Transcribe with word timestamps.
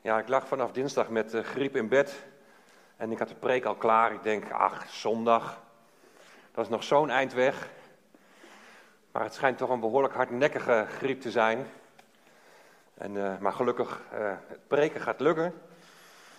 Ja, 0.00 0.18
ik 0.18 0.28
lag 0.28 0.48
vanaf 0.48 0.72
dinsdag 0.72 1.08
met 1.08 1.34
uh, 1.34 1.44
griep 1.44 1.76
in 1.76 1.88
bed. 1.88 2.24
En 2.96 3.12
ik 3.12 3.18
had 3.18 3.28
de 3.28 3.34
preek 3.34 3.64
al 3.64 3.74
klaar. 3.74 4.12
Ik 4.12 4.22
denk, 4.22 4.50
ach, 4.50 4.90
zondag. 4.90 5.60
Dat 6.52 6.64
is 6.64 6.70
nog 6.70 6.84
zo'n 6.84 7.10
eind 7.10 7.32
weg. 7.32 7.68
Maar 9.12 9.22
het 9.22 9.34
schijnt 9.34 9.58
toch 9.58 9.70
een 9.70 9.80
behoorlijk 9.80 10.14
hardnekkige 10.14 10.86
griep 10.88 11.20
te 11.20 11.30
zijn. 11.30 11.66
En, 12.94 13.14
uh, 13.14 13.38
maar 13.38 13.52
gelukkig, 13.52 14.00
uh, 14.14 14.32
het 14.46 14.66
preken 14.66 15.00
gaat 15.00 15.20
lukken. 15.20 15.54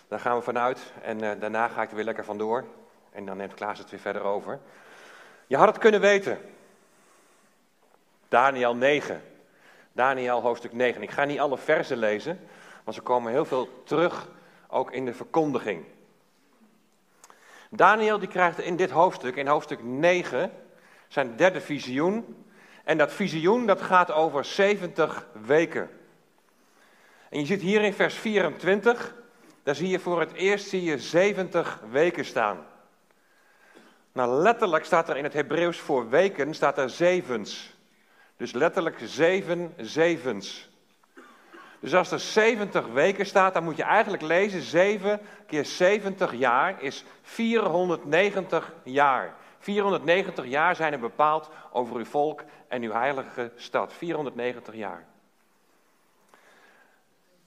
Daar 0.07 0.19
gaan 0.19 0.37
we 0.37 0.41
vanuit. 0.41 0.93
En 1.01 1.39
daarna 1.39 1.67
ga 1.67 1.81
ik 1.81 1.89
er 1.89 1.95
weer 1.95 2.05
lekker 2.05 2.25
vandoor. 2.25 2.65
En 3.11 3.25
dan 3.25 3.37
neemt 3.37 3.53
Klaas 3.53 3.79
het 3.79 3.89
weer 3.89 3.99
verder 3.99 4.21
over. 4.21 4.59
Je 5.47 5.57
had 5.57 5.67
het 5.67 5.77
kunnen 5.77 6.01
weten. 6.01 6.39
Daniel 8.27 8.75
9. 8.75 9.21
Daniel 9.91 10.41
hoofdstuk 10.41 10.73
9. 10.73 11.01
Ik 11.01 11.11
ga 11.11 11.23
niet 11.23 11.39
alle 11.39 11.57
versen 11.57 11.97
lezen, 11.97 12.39
want 12.89 13.01
ze 13.01 13.07
komen 13.07 13.31
heel 13.31 13.45
veel 13.45 13.83
terug, 13.83 14.27
ook 14.68 14.91
in 14.91 15.05
de 15.05 15.14
verkondiging. 15.14 15.86
Daniel 17.69 18.19
die 18.19 18.27
krijgt 18.27 18.59
in 18.59 18.75
dit 18.75 18.89
hoofdstuk, 18.89 19.36
in 19.36 19.47
hoofdstuk 19.47 19.83
9, 19.83 20.51
zijn 21.07 21.36
derde 21.36 21.61
visioen. 21.61 22.45
En 22.83 22.97
dat 22.97 23.14
visioen 23.14 23.65
dat 23.65 23.81
gaat 23.81 24.11
over 24.11 24.45
70 24.45 25.28
weken. 25.45 25.89
En 27.29 27.39
je 27.39 27.45
ziet 27.45 27.61
hier 27.61 27.81
in 27.81 27.93
vers 27.93 28.15
24, 28.15 29.15
daar 29.64 29.75
zie 29.75 29.89
je 29.89 30.00
voor 30.00 30.19
het 30.19 30.33
eerst 30.33 30.67
zie 30.67 30.83
je 30.83 31.00
70 31.00 31.81
weken 31.89 32.25
staan. 32.25 32.66
Nou, 34.11 34.42
letterlijk 34.42 34.86
staat 34.86 35.09
er 35.09 35.17
in 35.17 35.23
het 35.23 35.33
Hebreeuws 35.33 35.78
voor 35.78 36.09
weken, 36.09 36.53
staat 36.53 36.78
er 36.78 36.89
zevens. 36.89 37.73
Dus 38.38 38.52
letterlijk 38.52 38.97
zeven 39.03 39.73
zevens. 39.78 40.69
Dus 41.80 41.95
als 41.95 42.11
er 42.11 42.19
70 42.19 42.88
weken 42.88 43.25
staat, 43.25 43.53
dan 43.53 43.64
moet 43.64 43.78
je 43.78 43.83
eigenlijk 43.83 44.23
lezen 44.23 44.61
7 44.61 45.20
keer 45.45 45.66
70 45.66 46.34
jaar 46.34 46.81
is 46.81 47.03
490 47.22 48.73
jaar. 48.84 49.36
490 49.59 50.45
jaar 50.45 50.76
zijn 50.76 50.94
er 50.94 51.00
bepaald 51.00 51.50
over 51.72 51.95
uw 51.95 52.06
volk 52.06 52.44
en 52.68 52.81
uw 52.81 52.92
heilige 52.92 53.52
stad. 53.56 53.94
490 53.94 54.76
jaar. 54.76 55.06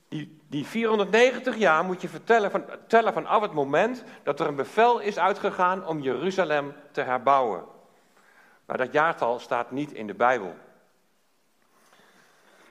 Die, 0.08 0.40
die 0.48 0.66
490 0.66 1.56
jaar 1.56 1.84
moet 1.84 2.00
je 2.00 2.08
vertellen 2.08 2.50
van, 2.50 2.64
tellen 2.86 3.12
vanaf 3.12 3.42
het 3.42 3.52
moment 3.52 4.04
dat 4.22 4.40
er 4.40 4.46
een 4.46 4.54
bevel 4.54 4.98
is 4.98 5.18
uitgegaan 5.18 5.86
om 5.86 6.00
Jeruzalem 6.00 6.74
te 6.90 7.00
herbouwen. 7.00 7.64
Maar 8.64 8.76
dat 8.76 8.92
jaartal 8.92 9.38
staat 9.38 9.70
niet 9.70 9.92
in 9.92 10.06
de 10.06 10.14
Bijbel. 10.14 10.54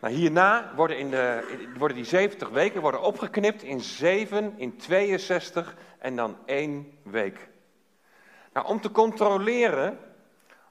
Nou, 0.02 0.13
hierna 0.13 0.71
worden, 0.75 0.97
in 0.97 1.09
de, 1.09 1.57
worden 1.77 1.97
die 1.97 2.05
70 2.05 2.49
weken 2.49 2.81
worden 2.81 3.02
opgeknipt 3.02 3.63
in 3.63 3.80
7, 3.80 4.53
in 4.57 4.77
62 4.77 5.75
en 5.99 6.16
dan 6.16 6.38
één 6.45 6.97
week. 7.03 7.49
Nou, 8.53 8.67
om 8.67 8.81
te 8.81 8.91
controleren 8.91 9.99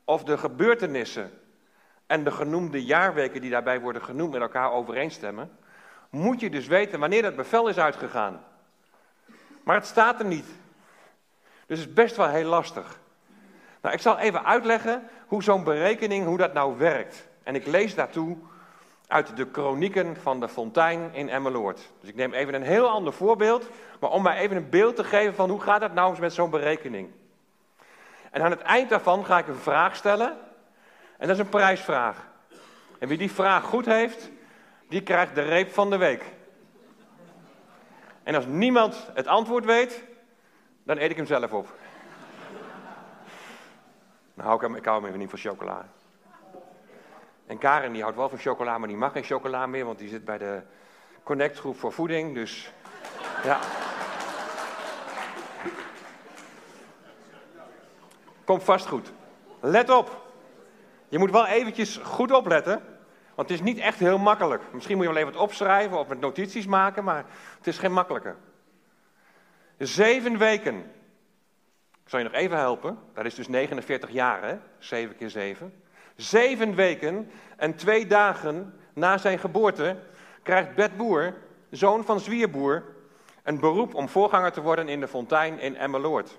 of 0.05 0.25
de 0.25 0.39
gebeurtenissen 0.39 1.31
en 2.07 2.25
de 2.25 2.31
genoemde 2.31 2.85
jaarweken 2.85 3.41
die 3.41 3.51
daarbij 3.51 3.81
worden 3.81 4.03
genoemd 4.03 4.33
met 4.33 4.41
elkaar 4.41 4.73
overeenstemmen, 4.73 5.59
moet 6.11 6.41
je 6.41 6.51
dus 6.51 6.67
weten 6.67 7.01
wanneer 7.01 7.23
dat 7.23 7.37
bevel 7.37 7.69
is 7.69 7.79
uitgegaan. 7.79 8.45
Maar 9.65 9.77
het 9.77 9.87
staat 9.87 10.21
er 10.21 10.27
niet. 10.27 10.47
Dus 11.67 11.79
het 11.79 11.89
is 11.89 11.95
best 11.95 12.17
wel 12.17 12.29
heel 12.29 12.49
lastig. 12.49 13.01
Nou, 13.81 13.95
ik 13.95 14.01
zal 14.01 14.19
even 14.19 14.45
uitleggen 14.45 15.09
hoe 15.27 15.43
zo'n 15.43 15.65
berekening, 15.65 16.27
hoe 16.27 16.39
dat 16.39 16.53
nou 16.53 16.79
werkt. 16.79 17.29
En 17.43 17.55
ik 17.55 17.67
lees 17.67 17.95
daartoe 17.95 18.39
uit 19.11 19.37
de 19.37 19.47
kronieken 19.47 20.17
van 20.17 20.41
de 20.41 20.49
fontein 20.49 21.15
in 21.15 21.29
Emmeloord. 21.29 21.91
Dus 22.01 22.09
ik 22.09 22.15
neem 22.15 22.33
even 22.33 22.55
een 22.55 22.63
heel 22.63 22.89
ander 22.89 23.13
voorbeeld, 23.13 23.69
maar 24.01 24.11
om 24.11 24.23
mij 24.23 24.39
even 24.39 24.57
een 24.57 24.69
beeld 24.69 24.97
te 24.97 25.05
geven 25.05 25.35
van 25.35 25.51
hoe 25.51 25.61
gaat 25.61 25.81
dat 25.81 25.95
nou 25.95 26.11
eens 26.11 26.19
met 26.19 26.33
zo'n 26.33 26.51
berekening. 26.51 27.11
En 28.31 28.43
aan 28.43 28.51
het 28.51 28.61
eind 28.61 28.89
daarvan 28.89 29.25
ga 29.25 29.39
ik 29.39 29.49
een 29.49 29.55
vraag 29.55 29.97
stellen, 29.97 30.37
en 31.19 31.27
dat 31.27 31.37
is 31.37 31.39
een 31.39 31.49
prijsvraag. 31.49 32.17
En 32.99 33.09
wie 33.09 33.19
die 33.19 33.33
vraag 33.33 33.65
goed 33.65 33.87
heeft, 33.87 34.31
die 34.89 35.03
krijgt 35.03 35.35
de 35.35 35.43
reep 35.43 35.73
van 35.73 35.91
de 35.91 35.97
week. 35.97 36.25
En 38.23 38.35
als 38.35 38.47
niemand 38.47 39.11
het 39.15 39.27
antwoord 39.27 39.65
weet, 39.65 40.05
dan 40.83 40.99
eet 40.99 41.11
ik 41.11 41.17
hem 41.17 41.27
zelf 41.27 41.53
op. 41.53 41.69
Hem, 44.61 44.75
ik 44.75 44.85
hou 44.85 44.97
hem 44.97 45.07
even 45.07 45.19
niet 45.19 45.31
van 45.31 45.39
chocola. 45.39 45.89
En 47.51 47.59
Karen 47.59 47.93
die 47.93 48.03
houdt 48.03 48.17
wel 48.17 48.29
van 48.29 48.39
chocola, 48.39 48.79
maar 48.79 48.89
die 48.89 48.97
mag 48.97 49.13
geen 49.13 49.25
chocola 49.25 49.67
meer, 49.67 49.85
want 49.85 49.99
die 49.99 50.09
zit 50.09 50.25
bij 50.25 50.39
de 50.39 50.63
connectgroep 51.23 51.79
voor 51.79 51.93
voeding. 51.93 52.35
Dus 52.35 52.73
ja. 53.45 53.61
Komt 58.45 58.63
vast 58.63 58.87
goed. 58.87 59.13
Let 59.61 59.91
op. 59.91 60.27
Je 61.09 61.19
moet 61.19 61.31
wel 61.31 61.47
eventjes 61.47 61.97
goed 61.97 62.33
opletten. 62.33 62.83
Want 63.35 63.49
het 63.49 63.59
is 63.59 63.65
niet 63.65 63.79
echt 63.79 63.99
heel 63.99 64.19
makkelijk. 64.19 64.63
Misschien 64.73 64.97
moet 64.97 65.07
je 65.07 65.13
wel 65.13 65.21
even 65.21 65.33
wat 65.33 65.43
opschrijven 65.43 65.99
of 65.99 66.09
met 66.09 66.21
notities 66.21 66.67
maken, 66.67 67.05
maar 67.05 67.25
het 67.57 67.67
is 67.67 67.79
geen 67.79 67.93
makkelijke. 67.93 68.35
Zeven 69.79 70.39
weken. 70.39 70.77
Ik 72.05 72.09
zal 72.17 72.19
je 72.19 72.25
nog 72.25 72.35
even 72.35 72.57
helpen. 72.57 72.99
Dat 73.15 73.25
is 73.25 73.35
dus 73.35 73.49
49 73.49 74.11
jaar, 74.11 74.43
hè? 74.43 74.57
7 74.79 75.17
keer 75.17 75.31
7. 75.31 75.83
Zeven 76.17 76.75
weken 76.75 77.31
en 77.57 77.75
twee 77.75 78.07
dagen 78.07 78.75
na 78.93 79.19
zijn 79.19 79.39
geboorte 79.39 79.97
krijgt 80.43 80.75
Bet 80.75 80.97
Boer, 80.97 81.35
zoon 81.71 82.05
van 82.05 82.21
Zwierboer, 82.21 82.85
een 83.43 83.61
beroep 83.61 83.95
om 83.95 84.09
voorganger 84.09 84.53
te 84.53 84.61
worden 84.61 84.89
in 84.89 85.01
de 85.01 85.09
fontein 85.09 85.59
in 85.59 85.77
Emmeloord. 85.77 86.39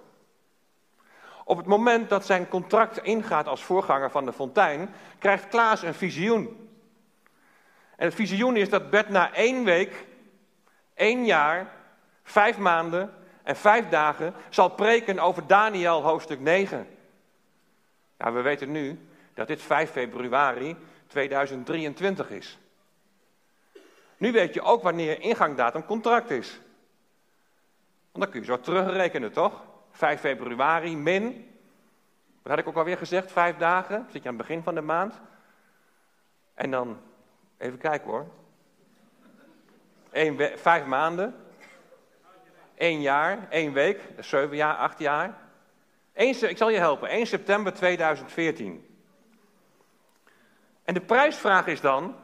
Op 1.44 1.58
het 1.58 1.66
moment 1.66 2.10
dat 2.10 2.26
zijn 2.26 2.48
contract 2.48 2.98
ingaat 2.98 3.48
als 3.48 3.64
voorganger 3.64 4.12
van 4.12 4.26
de 4.26 4.34
fontein, 4.34 4.90
krijgt 5.18 5.48
Klaas 5.48 5.82
een 5.82 5.94
visioen. 5.94 6.70
En 7.96 8.06
het 8.06 8.16
visioen 8.16 8.56
is 8.56 8.70
dat 8.70 8.90
Bert 8.90 9.10
na 9.10 9.34
één 9.34 9.64
week, 9.64 10.06
één 10.94 11.26
jaar, 11.26 11.74
vijf 12.24 12.58
maanden 12.58 13.14
en 13.44 13.56
vijf 13.56 13.90
dagen 13.90 14.34
zal 14.50 14.70
preken 14.70 15.20
over 15.20 15.48
Daniel 15.48 16.02
hoofdstuk 16.02 16.40
9. 16.40 16.88
Ja, 18.18 18.32
we 18.32 18.42
weten 18.42 18.72
nu 18.72 19.00
dat 19.34 19.48
dit 19.48 19.62
5 19.62 19.92
februari 19.92 20.76
2023 21.08 22.30
is. 22.30 22.60
Nu 24.18 24.32
weet 24.32 24.54
je 24.54 24.62
ook 24.62 24.84
wanneer 24.84 25.22
ingangdatum 25.22 25.86
contract 25.86 26.30
is. 26.30 26.60
Want 28.12 28.24
dan 28.24 28.30
kun 28.30 28.40
je 28.40 28.46
zo 28.46 28.60
terugrekenen, 28.60 29.32
toch? 29.32 29.64
5 29.92 30.20
februari 30.20 30.96
min, 30.96 31.50
wat 32.42 32.52
had 32.52 32.60
ik 32.60 32.68
ook 32.68 32.76
alweer 32.76 32.98
gezegd, 32.98 33.32
vijf 33.32 33.58
dagen, 33.58 34.08
zit 34.12 34.24
je 34.24 34.30
aan 34.30 34.38
het 34.38 34.48
begin 34.48 34.64
van 34.64 34.76
de 34.76 34.82
maand. 34.82 35.20
En 36.54 36.72
dan, 36.72 37.00
even 37.58 37.78
kijken 37.78 38.10
hoor, 38.10 38.28
Eén, 40.12 40.50
vijf 40.56 40.86
maanden, 40.86 41.36
één 42.76 43.02
jaar, 43.02 43.48
één 43.50 43.74
week, 43.74 44.00
zeven 44.20 44.56
jaar, 44.56 44.76
acht 44.76 45.00
jaar. 45.00 45.38
1, 46.14 46.50
ik 46.50 46.58
zal 46.58 46.70
je 46.70 46.78
helpen, 46.78 47.10
1 47.10 47.28
september 47.28 47.74
2014. 47.74 48.91
En 50.84 50.94
de 50.94 51.02
prijsvraag 51.02 51.68
is 51.68 51.82
dan, 51.82 52.16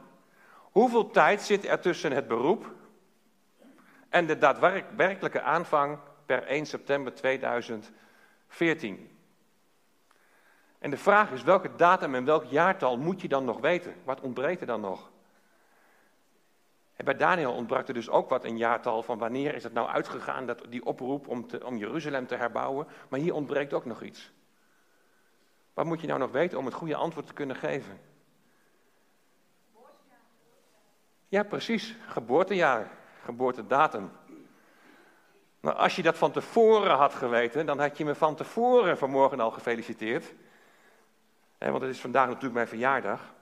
hoeveel 0.60 1.10
tijd 1.10 1.42
zit 1.42 1.66
er 1.66 1.80
tussen 1.80 2.12
het 2.12 2.28
beroep 2.28 2.74
en 4.08 4.26
de 4.26 4.38
daadwerkelijke 4.38 5.40
aanvang 5.40 5.98
per 6.26 6.42
1 6.42 6.66
september 6.66 7.14
2014? 7.14 9.16
En 10.78 10.90
de 10.90 10.96
vraag 10.96 11.30
is, 11.30 11.42
welke 11.42 11.74
datum 11.76 12.14
en 12.14 12.24
welk 12.24 12.44
jaartal 12.44 12.98
moet 12.98 13.20
je 13.20 13.28
dan 13.28 13.44
nog 13.44 13.60
weten? 13.60 13.94
Wat 14.04 14.20
ontbreekt 14.20 14.60
er 14.60 14.66
dan 14.66 14.80
nog? 14.80 15.10
En 16.98 17.04
bij 17.04 17.16
Daniel 17.16 17.52
ontbrak 17.52 17.88
er 17.88 17.94
dus 17.94 18.08
ook 18.08 18.28
wat 18.28 18.44
een 18.44 18.56
jaartal 18.56 19.02
van 19.02 19.18
wanneer 19.18 19.54
is 19.54 19.62
het 19.62 19.72
nou 19.72 19.88
uitgegaan, 19.88 20.46
dat, 20.46 20.64
die 20.68 20.84
oproep 20.84 21.28
om, 21.28 21.46
te, 21.46 21.66
om 21.66 21.76
Jeruzalem 21.76 22.26
te 22.26 22.34
herbouwen. 22.34 22.86
Maar 23.08 23.20
hier 23.20 23.34
ontbreekt 23.34 23.72
ook 23.72 23.84
nog 23.84 24.02
iets. 24.02 24.32
Wat 25.74 25.84
moet 25.84 26.00
je 26.00 26.06
nou 26.06 26.18
nog 26.18 26.30
weten 26.30 26.58
om 26.58 26.64
het 26.64 26.74
goede 26.74 26.96
antwoord 26.96 27.26
te 27.26 27.32
kunnen 27.32 27.56
geven? 27.56 28.00
Ja, 31.28 31.42
precies. 31.42 31.96
Geboortejaar, 32.06 32.90
geboortedatum. 33.24 34.10
Nou, 35.60 35.76
als 35.76 35.96
je 35.96 36.02
dat 36.02 36.16
van 36.16 36.32
tevoren 36.32 36.96
had 36.96 37.14
geweten, 37.14 37.66
dan 37.66 37.80
had 37.80 37.98
je 37.98 38.04
me 38.04 38.14
van 38.14 38.34
tevoren 38.34 38.98
vanmorgen 38.98 39.40
al 39.40 39.50
gefeliciteerd. 39.50 40.34
want 41.58 41.80
het 41.80 41.90
is 41.90 42.00
vandaag 42.00 42.26
natuurlijk 42.26 42.54
mijn 42.54 42.68
verjaardag. 42.68 43.34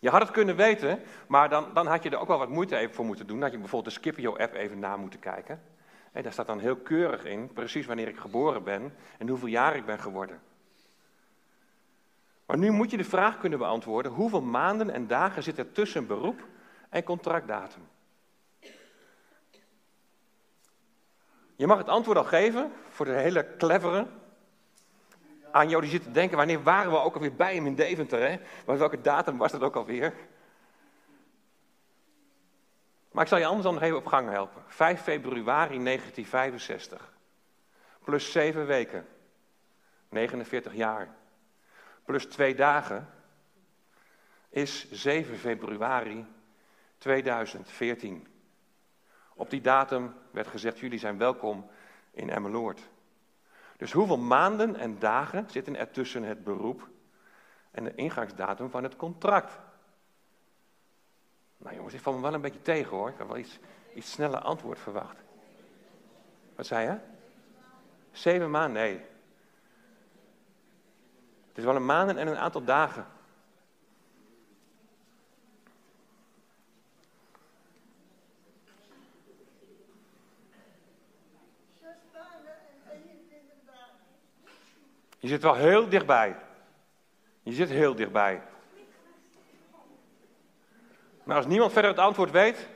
Je 0.00 0.10
had 0.10 0.20
het 0.20 0.30
kunnen 0.30 0.56
weten, 0.56 1.02
maar 1.26 1.48
dan, 1.48 1.74
dan 1.74 1.86
had 1.86 2.02
je 2.02 2.10
er 2.10 2.18
ook 2.18 2.28
wel 2.28 2.38
wat 2.38 2.48
moeite 2.48 2.76
even 2.76 2.94
voor 2.94 3.04
moeten 3.04 3.26
doen. 3.26 3.36
Dan 3.36 3.44
had 3.44 3.52
je 3.52 3.58
bijvoorbeeld 3.58 3.94
de 3.94 4.00
Scipio-app 4.00 4.54
even 4.54 4.78
na 4.78 4.96
moeten 4.96 5.20
kijken. 5.20 5.62
En 6.12 6.22
daar 6.22 6.32
staat 6.32 6.46
dan 6.46 6.58
heel 6.58 6.76
keurig 6.76 7.24
in, 7.24 7.52
precies 7.52 7.86
wanneer 7.86 8.08
ik 8.08 8.18
geboren 8.18 8.62
ben 8.64 8.94
en 9.18 9.28
hoeveel 9.28 9.48
jaar 9.48 9.76
ik 9.76 9.86
ben 9.86 9.98
geworden. 9.98 10.40
Maar 12.48 12.58
nu 12.58 12.70
moet 12.70 12.90
je 12.90 12.96
de 12.96 13.04
vraag 13.04 13.38
kunnen 13.38 13.58
beantwoorden: 13.58 14.12
hoeveel 14.12 14.42
maanden 14.42 14.90
en 14.90 15.06
dagen 15.06 15.42
zit 15.42 15.58
er 15.58 15.72
tussen 15.72 16.06
beroep 16.06 16.46
en 16.88 17.02
contractdatum? 17.02 17.88
Je 21.56 21.66
mag 21.66 21.78
het 21.78 21.88
antwoord 21.88 22.18
al 22.18 22.24
geven 22.24 22.72
voor 22.88 23.06
de 23.06 23.12
hele 23.12 23.56
clevere. 23.56 24.06
Aan 25.50 25.68
jou 25.68 25.82
die 25.82 25.90
zit 25.90 26.02
te 26.02 26.10
denken, 26.10 26.36
wanneer 26.36 26.62
waren 26.62 26.90
we 26.90 26.98
ook 26.98 27.14
alweer 27.14 27.34
bij 27.34 27.54
hem 27.54 27.66
in 27.66 27.74
Deventer? 27.74 28.28
Hè? 28.28 28.40
Maar 28.66 28.78
welke 28.78 29.00
datum 29.00 29.38
was 29.38 29.52
dat 29.52 29.62
ook 29.62 29.76
alweer? 29.76 30.14
Maar 33.12 33.22
ik 33.22 33.28
zal 33.28 33.38
je 33.38 33.46
anders 33.46 33.64
dan 33.64 33.74
nog 33.74 33.82
even 33.82 33.96
op 33.96 34.06
gang 34.06 34.30
helpen. 34.30 34.62
5 34.66 35.00
februari 35.00 35.84
1965. 35.84 37.12
Plus 38.04 38.32
7 38.32 38.66
weken. 38.66 39.06
49 40.08 40.74
jaar. 40.74 41.16
Plus 42.08 42.26
2 42.26 42.54
dagen. 42.54 43.08
Is 44.48 44.90
7 44.90 45.38
februari 45.38 46.26
2014. 46.98 48.26
Op 49.34 49.50
die 49.50 49.60
datum 49.60 50.14
werd 50.30 50.46
gezegd, 50.46 50.78
jullie 50.78 50.98
zijn 50.98 51.18
welkom 51.18 51.70
in 52.10 52.30
Emmeloord. 52.30 52.88
Dus 53.76 53.92
hoeveel 53.92 54.18
maanden 54.18 54.76
en 54.76 54.98
dagen 54.98 55.50
zitten 55.50 55.76
er 55.76 55.90
tussen 55.90 56.22
het 56.22 56.44
beroep 56.44 56.88
en 57.70 57.84
de 57.84 57.94
ingangsdatum 57.94 58.70
van 58.70 58.82
het 58.82 58.96
contract? 58.96 59.58
Nou 61.56 61.74
jongens, 61.74 61.94
ik 61.94 62.00
val 62.00 62.12
me 62.12 62.20
wel 62.20 62.34
een 62.34 62.40
beetje 62.40 62.62
tegen 62.62 62.96
hoor. 62.96 63.08
Ik 63.08 63.18
had 63.18 63.26
wel 63.26 63.36
iets, 63.36 63.58
iets 63.94 64.10
sneller 64.10 64.40
antwoord 64.40 64.78
verwacht. 64.78 65.16
Wat 66.54 66.66
zei 66.66 66.90
je? 66.90 66.98
Zeven 68.12 68.50
maanden? 68.50 68.82
Nee. 68.82 69.16
Het 71.58 71.66
is 71.66 71.72
wel 71.72 71.82
een 71.82 71.88
maanden 71.88 72.18
en 72.18 72.26
een 72.26 72.36
aantal 72.36 72.64
dagen. 72.64 73.06
Je 85.18 85.28
zit 85.28 85.42
wel 85.42 85.54
heel 85.54 85.88
dichtbij. 85.88 86.36
Je 87.42 87.52
zit 87.52 87.68
heel 87.68 87.94
dichtbij. 87.94 88.42
Maar 91.24 91.36
als 91.36 91.46
niemand 91.46 91.72
verder 91.72 91.90
het 91.90 92.00
antwoord 92.00 92.30
weet, 92.30 92.68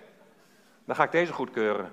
dan 0.84 0.96
ga 0.96 1.04
ik 1.04 1.10
deze 1.12 1.32
goedkeuren. 1.32 1.92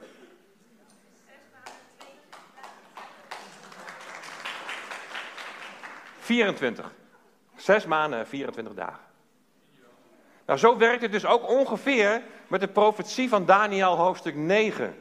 ...24. 6.29 6.91
Zes 7.55 7.85
maanden, 7.85 8.27
24 8.27 8.73
dagen. 8.73 9.03
Nou, 10.45 10.59
zo 10.59 10.77
werkt 10.77 11.01
het 11.01 11.11
dus 11.11 11.25
ook 11.25 11.49
ongeveer 11.49 12.21
met 12.47 12.59
de 12.59 12.67
profetie 12.67 13.29
van 13.29 13.45
Daniel 13.45 13.95
hoofdstuk 13.95 14.35
9. 14.35 14.95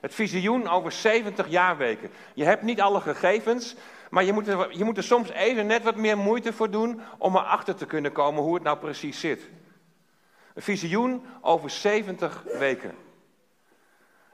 Het 0.00 0.14
visioen 0.14 0.68
over 0.68 0.92
70 0.92 1.48
jaarweken. 1.48 2.10
Je 2.34 2.44
hebt 2.44 2.62
niet 2.62 2.80
alle 2.80 3.00
gegevens, 3.00 3.74
maar 4.10 4.24
je 4.24 4.32
moet, 4.32 4.48
er, 4.48 4.76
je 4.76 4.84
moet 4.84 4.96
er 4.96 5.02
soms 5.02 5.30
even 5.30 5.66
net 5.66 5.82
wat 5.82 5.96
meer 5.96 6.18
moeite 6.18 6.52
voor 6.52 6.70
doen 6.70 7.00
om 7.18 7.36
erachter 7.36 7.74
te 7.74 7.86
kunnen 7.86 8.12
komen 8.12 8.42
hoe 8.42 8.54
het 8.54 8.62
nou 8.62 8.78
precies 8.78 9.20
zit. 9.20 9.48
Een 10.54 10.62
visioen 10.62 11.24
over 11.40 11.70
70 11.70 12.42
weken. 12.58 12.94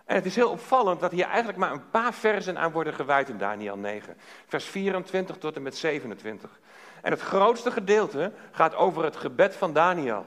En 0.07 0.15
het 0.15 0.27
is 0.27 0.37
heel 0.37 0.51
opvallend 0.51 1.01
dat 1.01 1.11
hier 1.11 1.27
eigenlijk 1.27 1.59
maar 1.59 1.73
een 1.73 1.91
paar 1.91 2.15
versen 2.15 2.59
aan 2.59 2.73
worden 2.73 2.95
gewijd 2.95 3.29
in 3.29 3.39
Daniel 3.39 3.77
9. 3.77 4.17
Vers 4.47 4.65
24 4.65 5.37
tot 5.37 5.57
en 5.57 5.63
met 5.63 5.77
27. 5.77 6.61
En 7.03 7.11
het 7.11 7.21
grootste 7.21 7.71
gedeelte 7.71 8.33
gaat 8.51 8.75
over 8.75 9.05
het 9.05 9.17
gebed 9.17 9.57
van 9.57 9.73
Daniel. 9.73 10.27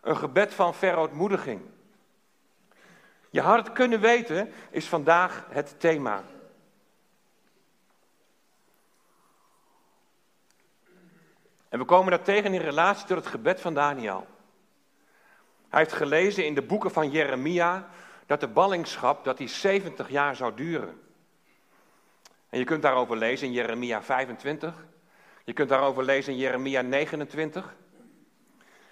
Een 0.00 0.16
gebed 0.16 0.54
van 0.54 0.74
verootmoediging. 0.74 1.60
Je 3.30 3.40
had 3.40 3.56
het 3.56 3.72
kunnen 3.72 4.00
weten 4.00 4.52
is 4.70 4.88
vandaag 4.88 5.46
het 5.50 5.80
thema. 5.80 6.22
En 11.68 11.78
we 11.78 11.84
komen 11.84 12.10
dat 12.10 12.24
tegen 12.24 12.54
in 12.54 12.60
relatie 12.60 13.06
tot 13.06 13.16
het 13.16 13.26
gebed 13.26 13.60
van 13.60 13.74
Daniel. 13.74 14.26
Hij 15.68 15.80
heeft 15.80 15.92
gelezen 15.92 16.46
in 16.46 16.54
de 16.54 16.62
boeken 16.62 16.90
van 16.90 17.10
Jeremia 17.10 17.88
dat 18.26 18.40
de 18.40 18.48
ballingschap 18.48 19.24
dat 19.24 19.36
die 19.36 19.48
70 19.48 20.08
jaar 20.08 20.36
zou 20.36 20.54
duren. 20.54 21.00
En 22.48 22.58
je 22.58 22.64
kunt 22.64 22.82
daarover 22.82 23.16
lezen 23.16 23.46
in 23.46 23.52
Jeremia 23.52 24.02
25. 24.02 24.86
Je 25.44 25.52
kunt 25.52 25.68
daarover 25.68 26.04
lezen 26.04 26.32
in 26.32 26.38
Jeremia 26.38 26.80
29. 26.80 27.74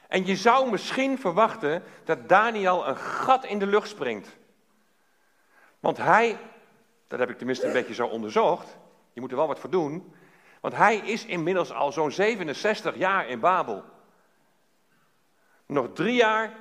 En 0.09 0.27
je 0.27 0.37
zou 0.37 0.71
misschien 0.71 1.19
verwachten 1.19 1.83
dat 2.05 2.29
Daniel 2.29 2.89
een 2.89 2.97
gat 2.97 3.45
in 3.45 3.59
de 3.59 3.67
lucht 3.67 3.89
springt. 3.89 4.37
Want 5.81 5.97
hij, 5.97 6.39
dat 7.09 7.19
heb 7.19 7.31
ik 7.31 7.39
tenminste 7.39 7.67
een 7.67 7.73
beetje 7.73 7.95
zo 7.95 8.07
onderzocht, 8.07 8.77
je 9.13 9.21
moet 9.21 9.31
er 9.31 9.37
wel 9.37 9.47
wat 9.47 9.59
voor 9.59 9.71
doen, 9.71 10.15
want 10.61 10.77
hij 10.77 10.97
is 10.97 11.25
inmiddels 11.25 11.73
al 11.73 11.93
zo'n 11.93 12.11
67 12.11 12.97
jaar 12.97 13.29
in 13.29 13.41
Babel. 13.41 13.85
Nog 15.67 15.89
drie 15.93 16.15
jaar 16.15 16.53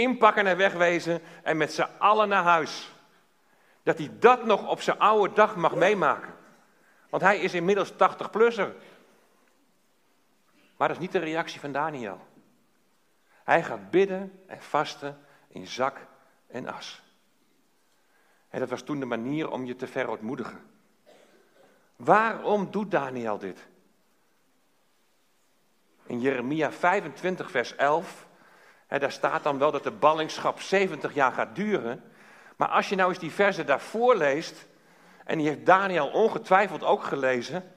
inpakken 0.00 0.46
en 0.46 0.56
wegwezen 0.56 1.22
en 1.42 1.56
met 1.56 1.72
z'n 1.72 1.88
allen 1.98 2.28
naar 2.28 2.42
huis. 2.42 2.92
Dat 3.82 3.98
hij 3.98 4.10
dat 4.18 4.44
nog 4.44 4.68
op 4.68 4.80
zijn 4.80 4.98
oude 4.98 5.34
dag 5.34 5.56
mag 5.56 5.74
meemaken. 5.74 6.34
Want 7.10 7.22
hij 7.22 7.38
is 7.38 7.54
inmiddels 7.54 7.92
80-plusser. 7.92 8.72
Maar 10.76 10.88
dat 10.88 10.96
is 10.96 10.98
niet 10.98 11.12
de 11.12 11.18
reactie 11.18 11.60
van 11.60 11.72
Daniel. 11.72 12.20
Hij 13.44 13.62
gaat 13.62 13.90
bidden 13.90 14.42
en 14.46 14.62
vasten 14.62 15.20
in 15.48 15.66
zak 15.66 16.06
en 16.46 16.68
as. 16.68 17.02
En 18.48 18.60
dat 18.60 18.68
was 18.68 18.82
toen 18.82 19.00
de 19.00 19.06
manier 19.06 19.50
om 19.50 19.64
je 19.64 19.76
te 19.76 19.86
verootmoedigen. 19.86 20.70
Waarom 21.96 22.70
doet 22.70 22.90
Daniel 22.90 23.38
dit? 23.38 23.68
In 26.06 26.20
Jeremia 26.20 26.72
25, 26.72 27.50
vers 27.50 27.76
11, 27.76 28.26
daar 28.98 29.12
staat 29.12 29.42
dan 29.42 29.58
wel 29.58 29.70
dat 29.70 29.82
de 29.82 29.90
ballingschap 29.90 30.60
70 30.60 31.14
jaar 31.14 31.32
gaat 31.32 31.54
duren. 31.54 32.02
Maar 32.56 32.68
als 32.68 32.88
je 32.88 32.96
nou 32.96 33.08
eens 33.08 33.18
die 33.18 33.32
versen 33.32 33.66
daarvoor 33.66 34.16
leest, 34.16 34.66
en 35.24 35.38
die 35.38 35.48
heeft 35.48 35.66
Daniel 35.66 36.08
ongetwijfeld 36.08 36.84
ook 36.84 37.02
gelezen, 37.02 37.72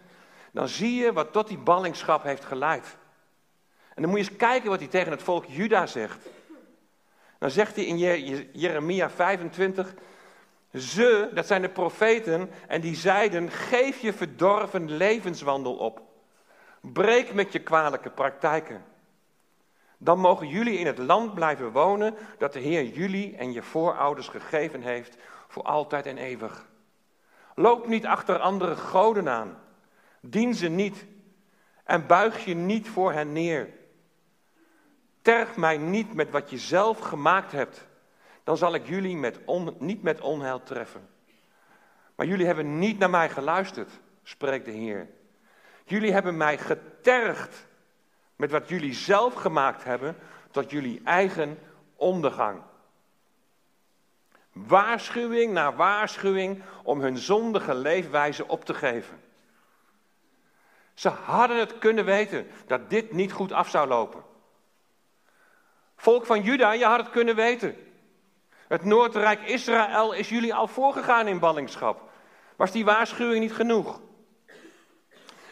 dan 0.51 0.67
zie 0.67 0.95
je 0.95 1.13
wat 1.13 1.31
tot 1.31 1.47
die 1.47 1.57
ballingschap 1.57 2.23
heeft 2.23 2.45
geleid. 2.45 2.97
En 3.95 4.01
dan 4.01 4.09
moet 4.11 4.19
je 4.19 4.29
eens 4.29 4.37
kijken 4.37 4.69
wat 4.69 4.79
hij 4.79 4.87
tegen 4.87 5.11
het 5.11 5.23
volk 5.23 5.45
Juda 5.45 5.85
zegt. 5.85 6.27
Dan 7.39 7.51
zegt 7.51 7.75
hij 7.75 7.85
in 7.85 7.97
Jeremia 8.53 9.09
25, 9.09 9.93
ze, 10.73 11.29
dat 11.33 11.47
zijn 11.47 11.61
de 11.61 11.69
profeten, 11.69 12.49
en 12.67 12.81
die 12.81 12.95
zeiden: 12.95 13.51
geef 13.51 13.99
je 13.99 14.13
verdorven 14.13 14.91
levenswandel 14.91 15.75
op. 15.75 16.01
Breek 16.81 17.33
met 17.33 17.51
je 17.51 17.59
kwalijke 17.59 18.09
praktijken. 18.09 18.92
Dan 20.03 20.19
mogen 20.19 20.47
jullie 20.47 20.77
in 20.77 20.85
het 20.85 20.97
land 20.97 21.33
blijven 21.33 21.71
wonen 21.71 22.15
dat 22.37 22.53
de 22.53 22.59
Heer 22.59 22.83
jullie 22.83 23.35
en 23.35 23.53
je 23.53 23.61
voorouders 23.61 24.27
gegeven 24.27 24.81
heeft 24.81 25.17
voor 25.47 25.63
altijd 25.63 26.05
en 26.05 26.17
eeuwig. 26.17 26.67
Loop 27.55 27.87
niet 27.87 28.05
achter 28.05 28.39
andere 28.39 28.75
goden 28.75 29.29
aan. 29.29 29.57
Dien 30.21 30.53
ze 30.53 30.67
niet 30.67 31.05
en 31.83 32.07
buig 32.07 32.45
je 32.45 32.53
niet 32.53 32.89
voor 32.89 33.11
hen 33.11 33.31
neer. 33.31 33.69
Terg 35.21 35.55
mij 35.55 35.77
niet 35.77 36.13
met 36.13 36.29
wat 36.29 36.49
je 36.49 36.57
zelf 36.57 36.99
gemaakt 36.99 37.51
hebt 37.51 37.87
dan 38.43 38.57
zal 38.57 38.73
ik 38.73 38.87
jullie 38.87 39.17
met 39.17 39.39
niet 39.79 40.03
met 40.03 40.21
onheil 40.21 40.63
treffen. 40.63 41.09
Maar 42.15 42.25
jullie 42.25 42.45
hebben 42.45 42.79
niet 42.79 42.99
naar 42.99 43.09
mij 43.09 43.29
geluisterd, 43.29 43.89
spreekt 44.23 44.65
de 44.65 44.71
Heer. 44.71 45.09
Jullie 45.85 46.11
hebben 46.11 46.37
mij 46.37 46.57
getergd 46.57 47.65
met 48.43 48.51
wat 48.51 48.69
jullie 48.69 48.93
zelf 48.93 49.33
gemaakt 49.33 49.83
hebben 49.83 50.17
tot 50.51 50.71
jullie 50.71 51.01
eigen 51.03 51.59
ondergang. 51.95 52.61
Waarschuwing 54.51 55.53
na 55.53 55.73
waarschuwing 55.73 56.61
om 56.83 57.01
hun 57.01 57.17
zondige 57.17 57.75
leefwijze 57.75 58.47
op 58.47 58.65
te 58.65 58.73
geven. 58.73 59.21
Ze 60.93 61.09
hadden 61.09 61.59
het 61.59 61.77
kunnen 61.77 62.05
weten 62.05 62.47
dat 62.67 62.89
dit 62.89 63.11
niet 63.11 63.31
goed 63.31 63.51
af 63.51 63.69
zou 63.69 63.87
lopen. 63.87 64.23
Volk 65.95 66.25
van 66.25 66.41
Juda, 66.41 66.71
je 66.71 66.85
had 66.85 66.99
het 66.99 67.09
kunnen 67.09 67.35
weten. 67.35 67.75
Het 68.67 68.83
Noordrijk 68.83 69.41
Israël 69.41 70.13
is 70.13 70.29
jullie 70.29 70.53
al 70.53 70.67
voorgegaan 70.67 71.27
in 71.27 71.39
ballingschap. 71.39 72.09
Was 72.55 72.71
die 72.71 72.85
waarschuwing 72.85 73.39
niet 73.39 73.53
genoeg? 73.53 74.01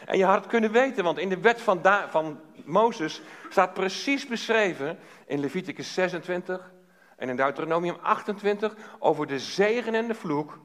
En 0.04 0.18
je 0.18 0.24
had 0.24 0.34
het 0.34 0.46
kunnen 0.46 0.72
weten, 0.72 1.04
want 1.04 1.18
in 1.18 1.28
de 1.28 1.40
wet 1.40 1.60
van, 1.60 1.80
van 2.08 2.40
Mozes 2.64 3.22
staat 3.48 3.74
precies 3.74 4.26
beschreven 4.26 4.98
in 5.26 5.40
Leviticus 5.40 5.94
26 5.94 6.72
en 7.16 7.28
in 7.28 7.36
Deuteronomium 7.36 7.96
28 8.02 8.74
over 8.98 9.26
de 9.26 9.38
zegen 9.38 9.94
en 9.94 10.08
de 10.08 10.14
vloek, 10.14 10.58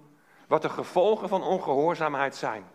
wat 0.48 0.62
de 0.62 0.70
gevolgen 0.70 1.30
van 1.30 1.44
ongehoorzaamheid 1.44 2.36
zijn. 2.36 2.66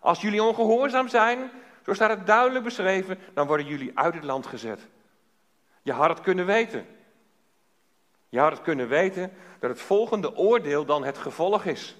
Als 0.00 0.20
jullie 0.20 0.42
ongehoorzaam 0.42 1.08
zijn, 1.08 1.50
zo 1.84 1.92
staat 1.92 2.10
het 2.10 2.26
duidelijk 2.26 2.64
beschreven, 2.64 3.18
dan 3.34 3.46
worden 3.46 3.66
jullie 3.66 3.98
uit 3.98 4.14
het 4.14 4.24
land 4.24 4.46
gezet. 4.46 4.80
Je 5.82 5.92
had 5.92 6.08
het 6.08 6.20
kunnen 6.20 6.46
weten. 6.46 6.86
Je 8.28 8.38
had 8.38 8.52
het 8.52 8.62
kunnen 8.62 8.88
weten 8.88 9.32
dat 9.60 9.70
het 9.70 9.80
volgende 9.80 10.36
oordeel 10.36 10.84
dan 10.84 11.04
het 11.04 11.18
gevolg 11.18 11.64
is. 11.64 11.96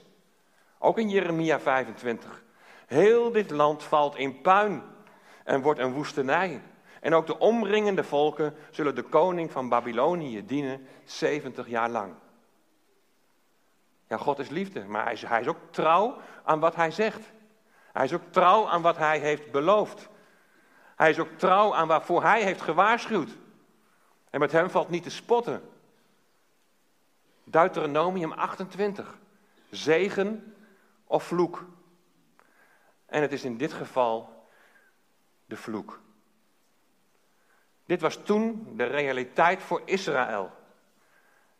Ook 0.79 0.99
in 0.99 1.09
Jeremia 1.09 1.61
25. 1.61 2.43
Heel 2.87 3.33
dit 3.33 3.51
land 3.51 3.83
valt 3.83 4.17
in 4.17 4.41
puin 4.41 4.83
en 5.45 5.63
wordt 5.63 5.81
een 5.81 5.93
woestenij. 5.93 6.63
En 7.01 7.15
ook 7.15 7.27
de 7.27 7.39
omringende 7.39 8.05
volken 8.05 8.55
zullen 8.71 8.95
de 8.95 9.03
koning 9.03 9.51
van 9.51 9.69
Babylonië 9.69 10.47
dienen 10.47 10.87
70 11.05 11.69
jaar 11.69 11.89
lang. 11.89 12.15
Ja, 14.09 14.17
God 14.17 14.39
is 14.39 14.49
liefde, 14.49 14.85
maar 14.85 15.05
hij 15.05 15.13
is, 15.13 15.23
hij 15.23 15.41
is 15.41 15.47
ook 15.47 15.61
trouw 15.71 16.17
aan 16.45 16.61
wat 16.61 16.75
hij 16.75 16.91
zegt. 16.91 17.31
Hij 17.93 18.05
is 18.05 18.13
ook 18.13 18.23
trouw 18.31 18.69
aan 18.69 18.83
wat 18.83 18.97
hij 18.97 19.19
heeft 19.19 19.51
beloofd. 19.51 20.09
Hij 20.97 21.11
is 21.11 21.19
ook 21.19 21.33
trouw 21.37 21.75
aan 21.75 21.89
waarvoor 21.89 22.23
hij 22.23 22.43
heeft 22.43 22.61
gewaarschuwd. 22.61 23.31
En 24.31 24.41
met 24.41 24.53
hem 24.53 24.71
valt 24.71 24.89
niet 24.89 25.03
te 25.03 25.11
spotten. 25.11 25.63
Deuteronomium 27.45 28.33
28. 28.33 29.19
Zegen 29.71 30.55
of 31.05 31.25
vloek. 31.25 31.65
En 33.07 33.23
het 33.23 33.33
is 33.33 33.45
in 33.45 33.57
dit 33.57 33.73
geval 33.73 34.42
de 35.53 35.59
vloek. 35.59 36.01
Dit 37.87 38.01
was 38.01 38.19
toen 38.25 38.73
de 38.77 38.85
realiteit 38.85 39.63
voor 39.63 39.83
Israël. 39.85 40.51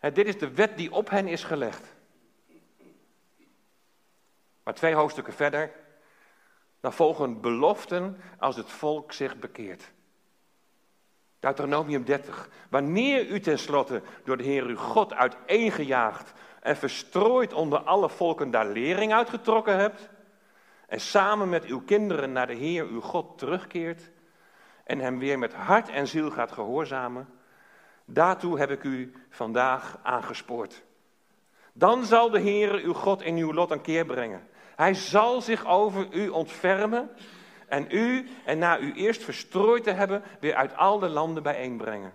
dit 0.01 0.27
is 0.27 0.39
de 0.39 0.51
wet 0.51 0.77
die 0.77 0.93
op 0.93 1.11
hen 1.11 1.29
is 1.29 1.45
gelegd. 1.45 1.95
Maar 4.63 4.75
twee 4.75 4.95
hoofdstukken 4.95 5.33
verder, 5.33 5.73
dan 6.81 6.93
volgen 6.93 7.41
beloften 7.41 8.21
als 8.39 8.57
het 8.57 8.71
volk 8.71 9.13
zich 9.13 9.39
bekeert. 9.39 9.93
Deuteronomium 11.41 12.05
30. 12.05 12.49
Wanneer 12.69 13.27
u 13.27 13.41
tenslotte 13.41 14.03
door 14.25 14.37
de 14.37 14.45
Heer 14.45 14.65
uw 14.65 14.77
God 14.77 15.13
uiteengejaagd 15.13 16.33
en 16.61 16.77
verstrooid 16.77 17.53
onder 17.53 17.79
alle 17.79 18.09
volken 18.09 18.51
daar 18.51 18.67
lering 18.67 19.13
uitgetrokken 19.13 19.77
hebt, 19.77 20.09
en 20.93 21.01
samen 21.01 21.49
met 21.49 21.65
uw 21.65 21.81
kinderen 21.81 22.33
naar 22.33 22.47
de 22.47 22.55
Heer 22.55 22.87
uw 22.87 23.01
God 23.01 23.39
terugkeert 23.39 24.11
en 24.85 24.99
hem 24.99 25.19
weer 25.19 25.39
met 25.39 25.55
hart 25.55 25.89
en 25.89 26.09
ziel 26.09 26.31
gaat 26.31 26.53
gehoorzamen, 26.53 27.29
daartoe 28.05 28.59
heb 28.59 28.71
ik 28.71 28.83
u 28.83 29.13
vandaag 29.31 29.99
aangespoord. 30.03 30.83
Dan 31.73 32.05
zal 32.05 32.31
de 32.31 32.39
Heer 32.39 32.75
uw 32.75 32.93
God 32.93 33.23
in 33.23 33.37
uw 33.37 33.53
lot 33.53 33.71
een 33.71 33.81
keer 33.81 34.05
brengen. 34.05 34.49
Hij 34.77 34.95
zal 34.95 35.41
zich 35.41 35.67
over 35.67 36.07
u 36.11 36.29
ontfermen 36.29 37.11
en 37.69 37.87
u, 37.91 38.29
en 38.45 38.59
na 38.59 38.79
u 38.79 38.93
eerst 38.93 39.23
verstrooid 39.23 39.85
te 39.85 39.93
hebben, 39.93 40.23
weer 40.41 40.55
uit 40.55 40.77
al 40.77 40.99
de 40.99 41.09
landen 41.09 41.43
bijeenbrengen. 41.43 42.13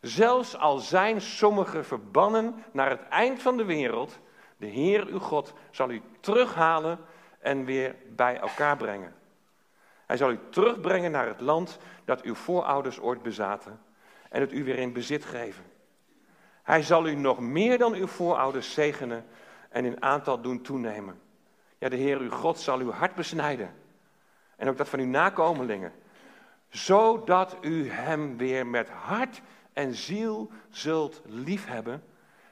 Zelfs 0.00 0.56
al 0.56 0.78
zijn 0.78 1.20
sommigen 1.20 1.84
verbannen 1.84 2.64
naar 2.72 2.90
het 2.90 3.08
eind 3.08 3.42
van 3.42 3.56
de 3.56 3.64
wereld, 3.64 4.18
de 4.56 4.66
Heer 4.66 5.06
uw 5.06 5.18
God 5.18 5.52
zal 5.70 5.90
u 5.90 6.02
terughalen 6.20 6.98
en 7.40 7.64
weer 7.64 7.94
bij 8.16 8.38
elkaar 8.38 8.76
brengen. 8.76 9.14
Hij 10.06 10.16
zal 10.16 10.30
u 10.30 10.38
terugbrengen 10.50 11.10
naar 11.10 11.26
het 11.26 11.40
land 11.40 11.78
dat 12.04 12.22
uw 12.22 12.34
voorouders 12.34 13.00
ooit 13.00 13.22
bezaten 13.22 13.80
en 14.28 14.40
het 14.40 14.52
u 14.52 14.64
weer 14.64 14.78
in 14.78 14.92
bezit 14.92 15.24
geven. 15.24 15.64
Hij 16.62 16.82
zal 16.82 17.06
u 17.06 17.14
nog 17.14 17.40
meer 17.40 17.78
dan 17.78 17.94
uw 17.94 18.06
voorouders 18.06 18.72
zegenen 18.72 19.26
en 19.68 19.84
in 19.84 20.02
aantal 20.02 20.40
doen 20.40 20.62
toenemen. 20.62 21.20
Ja, 21.78 21.88
de 21.88 21.96
Heer 21.96 22.18
uw 22.18 22.30
God 22.30 22.58
zal 22.58 22.78
uw 22.78 22.90
hart 22.90 23.14
besnijden 23.14 23.74
en 24.56 24.68
ook 24.68 24.76
dat 24.76 24.88
van 24.88 24.98
uw 24.98 25.06
nakomelingen, 25.06 25.92
zodat 26.68 27.56
u 27.60 27.90
hem 27.90 28.36
weer 28.36 28.66
met 28.66 28.88
hart 28.88 29.40
en 29.72 29.94
ziel 29.94 30.50
zult 30.70 31.22
liefhebben 31.24 32.02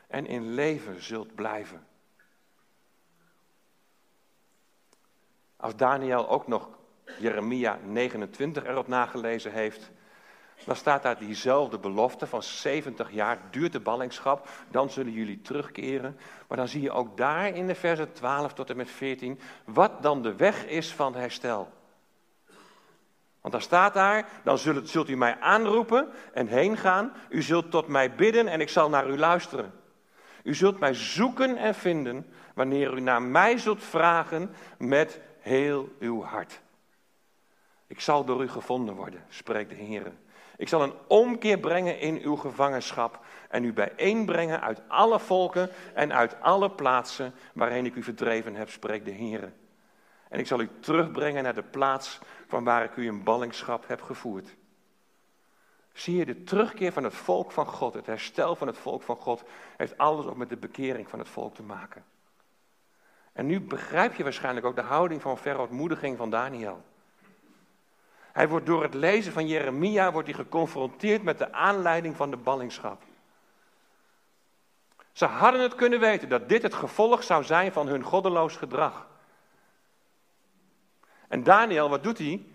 en 0.07 0.27
in 0.27 0.55
leven 0.55 1.03
zult 1.03 1.35
blijven. 1.35 1.87
Als 5.61 5.77
Daniel 5.77 6.29
ook 6.29 6.47
nog 6.47 6.69
Jeremia 7.19 7.79
29 7.85 8.65
erop 8.65 8.89
nagelezen 8.89 9.53
heeft, 9.53 9.91
dan 10.65 10.77
staat 10.77 11.03
daar 11.03 11.19
diezelfde 11.19 11.79
belofte 11.79 12.27
van 12.27 12.43
70 12.43 13.13
jaar 13.13 13.39
duurt 13.51 13.73
de 13.73 13.81
ballingschap, 13.81 14.49
dan 14.71 14.91
zullen 14.91 15.13
jullie 15.13 15.41
terugkeren. 15.41 16.19
Maar 16.49 16.59
dan 16.59 16.69
zie 16.69 16.83
je 16.83 16.91
ook 16.91 17.17
daar 17.17 17.49
in 17.49 17.67
de 17.67 17.75
versen 17.75 18.13
12 18.13 18.53
tot 18.53 18.71
en 18.71 18.77
met 18.77 18.91
14 18.91 19.41
wat 19.65 20.03
dan 20.03 20.23
de 20.23 20.37
weg 20.37 20.67
is 20.67 20.93
van 20.93 21.15
herstel. 21.15 21.69
Want 23.41 23.53
dan 23.53 23.63
staat 23.63 23.95
daar, 23.95 24.29
dan 24.45 24.59
zult, 24.59 24.89
zult 24.89 25.09
u 25.09 25.17
mij 25.17 25.39
aanroepen 25.41 26.09
en 26.33 26.47
heen 26.47 26.77
gaan. 26.77 27.13
U 27.29 27.43
zult 27.43 27.71
tot 27.71 27.87
mij 27.87 28.15
bidden 28.15 28.47
en 28.47 28.61
ik 28.61 28.69
zal 28.69 28.89
naar 28.89 29.09
u 29.09 29.19
luisteren. 29.19 29.73
U 30.43 30.55
zult 30.55 30.79
mij 30.79 30.95
zoeken 30.95 31.57
en 31.57 31.75
vinden 31.75 32.27
wanneer 32.55 32.93
u 32.93 33.01
naar 33.01 33.23
mij 33.23 33.59
zult 33.59 33.83
vragen 33.83 34.51
met 34.79 35.21
heel 35.49 35.89
uw 35.99 36.23
hart. 36.23 36.61
Ik 37.87 38.01
zal 38.01 38.25
door 38.25 38.43
u 38.43 38.49
gevonden 38.49 38.95
worden, 38.95 39.25
spreekt 39.29 39.71
de 39.71 39.77
Heer. 39.77 40.13
Ik 40.57 40.69
zal 40.69 40.83
een 40.83 40.95
omkeer 41.07 41.59
brengen 41.59 42.01
in 42.01 42.21
uw 42.23 42.37
gevangenschap 42.37 43.25
en 43.49 43.65
u 43.65 43.73
bijeenbrengen 43.73 44.61
uit 44.61 44.81
alle 44.89 45.21
volken 45.21 45.71
en 45.95 46.13
uit 46.13 46.41
alle 46.41 46.71
plaatsen 46.71 47.35
waarheen 47.53 47.87
ik 47.87 47.95
u 47.95 48.03
verdreven 48.03 48.55
heb, 48.55 48.71
spreekt 48.71 49.05
de 49.05 49.11
Heer. 49.11 49.53
En 50.29 50.39
ik 50.39 50.47
zal 50.47 50.61
u 50.61 50.69
terugbrengen 50.81 51.43
naar 51.43 51.55
de 51.55 51.63
plaats 51.63 52.19
van 52.47 52.65
waar 52.65 52.85
ik 52.85 52.97
u 52.97 53.07
in 53.07 53.23
ballingschap 53.23 53.89
heb 53.89 54.03
gevoerd. 54.03 54.57
Zie 55.93 56.17
je, 56.17 56.25
de 56.25 56.45
terugkeer 56.45 56.93
van 56.93 57.05
het 57.05 57.15
volk 57.15 57.53
van 57.53 57.67
God, 57.67 57.95
het 57.95 58.07
herstel 58.07 58.57
van 58.57 58.67
het 58.67 58.79
volk 58.79 59.03
van 59.03 59.17
God, 59.17 59.43
heeft 59.77 59.99
alles 59.99 60.27
ook 60.27 60.37
met 60.37 60.49
de 60.49 60.57
bekering 60.57 61.09
van 61.09 61.19
het 61.19 61.29
volk 61.29 61.55
te 61.55 61.63
maken. 61.63 62.05
En 63.39 63.47
nu 63.47 63.61
begrijp 63.61 64.15
je 64.15 64.23
waarschijnlijk 64.23 64.67
ook 64.67 64.77
de 64.77 64.83
houding 64.83 65.23
van 65.23 65.39
verootmoediging 65.39 66.17
van 66.17 66.31
Daniel. 66.31 66.85
Hij 68.33 68.49
wordt 68.49 68.67
door 68.67 68.83
het 68.83 68.95
lezen 68.95 69.33
van 69.33 69.47
Jeremia 69.47 70.13
wordt 70.13 70.29
hij 70.29 70.37
geconfronteerd 70.37 71.23
met 71.23 71.39
de 71.39 71.53
aanleiding 71.53 72.17
van 72.17 72.31
de 72.31 72.37
ballingschap. 72.37 73.03
Ze 75.13 75.25
hadden 75.25 75.61
het 75.61 75.75
kunnen 75.75 76.01
weten 76.01 76.29
dat 76.29 76.49
dit 76.49 76.63
het 76.63 76.75
gevolg 76.75 77.23
zou 77.23 77.45
zijn 77.45 77.73
van 77.73 77.89
hun 77.89 78.03
goddeloos 78.03 78.57
gedrag. 78.57 79.07
En 81.29 81.43
Daniel, 81.43 81.89
wat 81.89 82.03
doet 82.03 82.19
hij? 82.19 82.47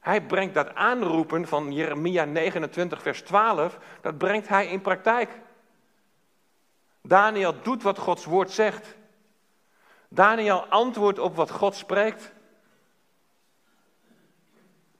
Hij 0.00 0.22
brengt 0.22 0.54
dat 0.54 0.74
aanroepen 0.74 1.48
van 1.48 1.72
Jeremia 1.72 2.24
29, 2.24 3.02
vers 3.02 3.22
12, 3.22 3.78
dat 4.00 4.18
brengt 4.18 4.48
hij 4.48 4.66
in 4.66 4.80
praktijk. 4.80 5.40
Daniel 7.02 7.62
doet 7.62 7.82
wat 7.82 7.98
Gods 7.98 8.24
woord 8.24 8.50
zegt. 8.50 8.96
Daniel 10.08 10.66
antwoordt 10.66 11.18
op 11.18 11.36
wat 11.36 11.50
God 11.50 11.74
spreekt. 11.74 12.32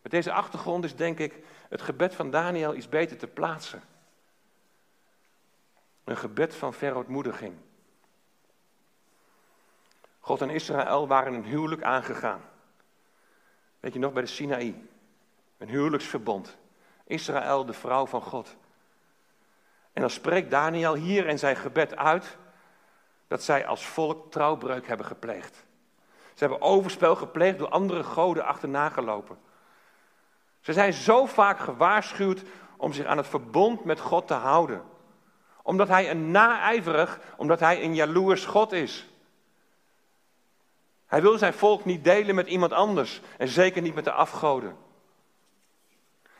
Met 0.02 0.12
deze 0.12 0.32
achtergrond 0.32 0.84
is 0.84 0.96
denk 0.96 1.18
ik 1.18 1.44
het 1.68 1.82
gebed 1.82 2.14
van 2.14 2.30
Daniel 2.30 2.74
iets 2.74 2.88
beter 2.88 3.16
te 3.16 3.26
plaatsen. 3.26 3.82
Een 6.04 6.16
gebed 6.16 6.54
van 6.54 6.74
verootmoediging. 6.74 7.54
God 10.20 10.40
en 10.40 10.50
Israël 10.50 11.06
waren 11.06 11.34
een 11.34 11.44
huwelijk 11.44 11.82
aangegaan. 11.82 12.40
Weet 13.80 13.92
je 13.92 13.98
nog, 13.98 14.12
bij 14.12 14.22
de 14.22 14.28
Sinaï. 14.28 14.88
Een 15.58 15.68
huwelijksverbond. 15.68 16.56
Israël, 17.04 17.64
de 17.64 17.72
vrouw 17.72 18.06
van 18.06 18.22
God. 18.22 18.56
En 19.92 20.00
dan 20.00 20.10
spreekt 20.10 20.50
Daniel 20.50 20.94
hier 20.94 21.26
in 21.26 21.38
zijn 21.38 21.56
gebed 21.56 21.96
uit 21.96 22.36
dat 23.28 23.42
zij 23.42 23.66
als 23.66 23.86
volk 23.86 24.30
trouwbreuk 24.30 24.86
hebben 24.86 25.06
gepleegd. 25.06 25.64
Ze 26.34 26.44
hebben 26.44 26.60
overspel 26.60 27.16
gepleegd 27.16 27.58
door 27.58 27.68
andere 27.68 28.02
goden 28.04 28.44
achterna 28.44 28.88
gelopen. 28.88 29.38
Ze 30.60 30.72
zijn 30.72 30.92
zo 30.92 31.26
vaak 31.26 31.58
gewaarschuwd 31.58 32.42
om 32.76 32.92
zich 32.92 33.06
aan 33.06 33.16
het 33.16 33.26
verbond 33.26 33.84
met 33.84 34.00
God 34.00 34.26
te 34.26 34.34
houden. 34.34 34.82
Omdat 35.62 35.88
hij 35.88 36.10
een 36.10 36.30
naijverig, 36.30 37.20
omdat 37.36 37.60
hij 37.60 37.82
een 37.82 37.94
jaloers 37.94 38.44
God 38.44 38.72
is. 38.72 39.08
Hij 41.06 41.22
wil 41.22 41.38
zijn 41.38 41.54
volk 41.54 41.84
niet 41.84 42.04
delen 42.04 42.34
met 42.34 42.46
iemand 42.46 42.72
anders 42.72 43.20
en 43.38 43.48
zeker 43.48 43.82
niet 43.82 43.94
met 43.94 44.04
de 44.04 44.12
afgoden. 44.12 44.76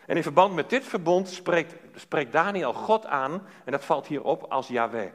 En 0.07 0.17
in 0.17 0.23
verband 0.23 0.55
met 0.55 0.71
dit 0.71 0.85
verbond 0.85 1.29
spreekt, 1.29 1.75
spreekt 1.95 2.33
Daniel 2.33 2.73
God 2.73 3.07
aan 3.07 3.47
en 3.65 3.73
dat 3.73 3.85
valt 3.85 4.07
hier 4.07 4.23
op 4.23 4.43
als 4.43 4.69
Yahweh. 4.69 5.13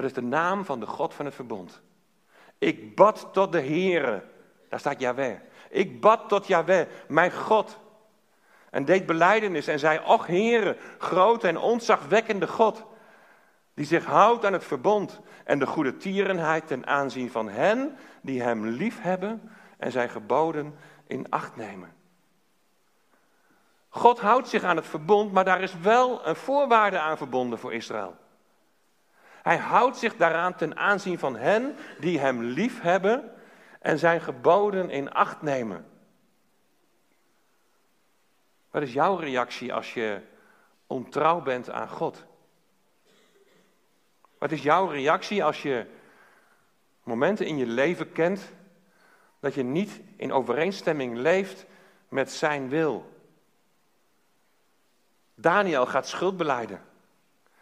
Dat 0.00 0.06
is 0.06 0.16
de 0.16 0.22
naam 0.22 0.64
van 0.64 0.80
de 0.80 0.86
God 0.86 1.14
van 1.14 1.24
het 1.24 1.34
verbond. 1.34 1.80
Ik 2.58 2.96
bad 2.96 3.28
tot 3.32 3.52
de 3.52 3.60
Heere, 3.60 4.24
daar 4.68 4.78
staat 4.78 5.00
Yahweh. 5.00 5.36
Ik 5.70 6.00
bad 6.00 6.28
tot 6.28 6.46
Yahweh, 6.46 6.86
mijn 7.08 7.32
God. 7.32 7.78
En 8.70 8.84
deed 8.84 9.06
beleidenis 9.06 9.66
en 9.66 9.78
zei, 9.78 10.00
och 10.06 10.26
Heere, 10.26 10.76
grote 10.98 11.48
en 11.48 11.56
ontzagwekkende 11.56 12.46
God 12.46 12.84
die 13.74 13.86
zich 13.86 14.04
houdt 14.04 14.44
aan 14.44 14.52
het 14.52 14.64
verbond 14.64 15.20
en 15.44 15.58
de 15.58 15.66
goede 15.66 15.96
tierenheid 15.96 16.66
ten 16.66 16.86
aanzien 16.86 17.30
van 17.30 17.48
hen 17.48 17.96
die 18.20 18.42
hem 18.42 18.66
lief 18.66 19.02
hebben 19.02 19.50
en 19.78 19.92
zijn 19.92 20.08
geboden 20.08 20.78
in 21.06 21.30
acht 21.30 21.56
nemen. 21.56 21.94
God 23.88 24.20
houdt 24.20 24.48
zich 24.48 24.62
aan 24.62 24.76
het 24.76 24.86
verbond, 24.86 25.32
maar 25.32 25.44
daar 25.44 25.60
is 25.60 25.78
wel 25.78 26.26
een 26.26 26.36
voorwaarde 26.36 26.98
aan 26.98 27.16
verbonden 27.16 27.58
voor 27.58 27.72
Israël. 27.72 28.16
Hij 29.42 29.56
houdt 29.56 29.96
zich 29.96 30.16
daaraan 30.16 30.54
ten 30.54 30.76
aanzien 30.76 31.18
van 31.18 31.36
hen 31.36 31.76
die 31.98 32.18
hem 32.18 32.42
lief 32.42 32.80
hebben 32.80 33.32
en 33.80 33.98
zijn 33.98 34.20
geboden 34.20 34.90
in 34.90 35.12
acht 35.12 35.42
nemen. 35.42 35.86
Wat 38.70 38.82
is 38.82 38.92
jouw 38.92 39.16
reactie 39.16 39.74
als 39.74 39.94
je 39.94 40.20
ontrouw 40.86 41.40
bent 41.40 41.70
aan 41.70 41.88
God? 41.88 42.24
Wat 44.38 44.52
is 44.52 44.62
jouw 44.62 44.86
reactie 44.86 45.44
als 45.44 45.62
je 45.62 45.86
momenten 47.02 47.46
in 47.46 47.56
je 47.56 47.66
leven 47.66 48.12
kent 48.12 48.52
dat 49.40 49.54
je 49.54 49.62
niet 49.62 50.00
in 50.16 50.32
overeenstemming 50.32 51.16
leeft 51.16 51.66
met 52.08 52.32
zijn 52.32 52.68
wil? 52.68 53.16
Daniel 55.34 55.86
gaat 55.86 56.08
schuld 56.08 56.36
beleiden. 56.36 56.80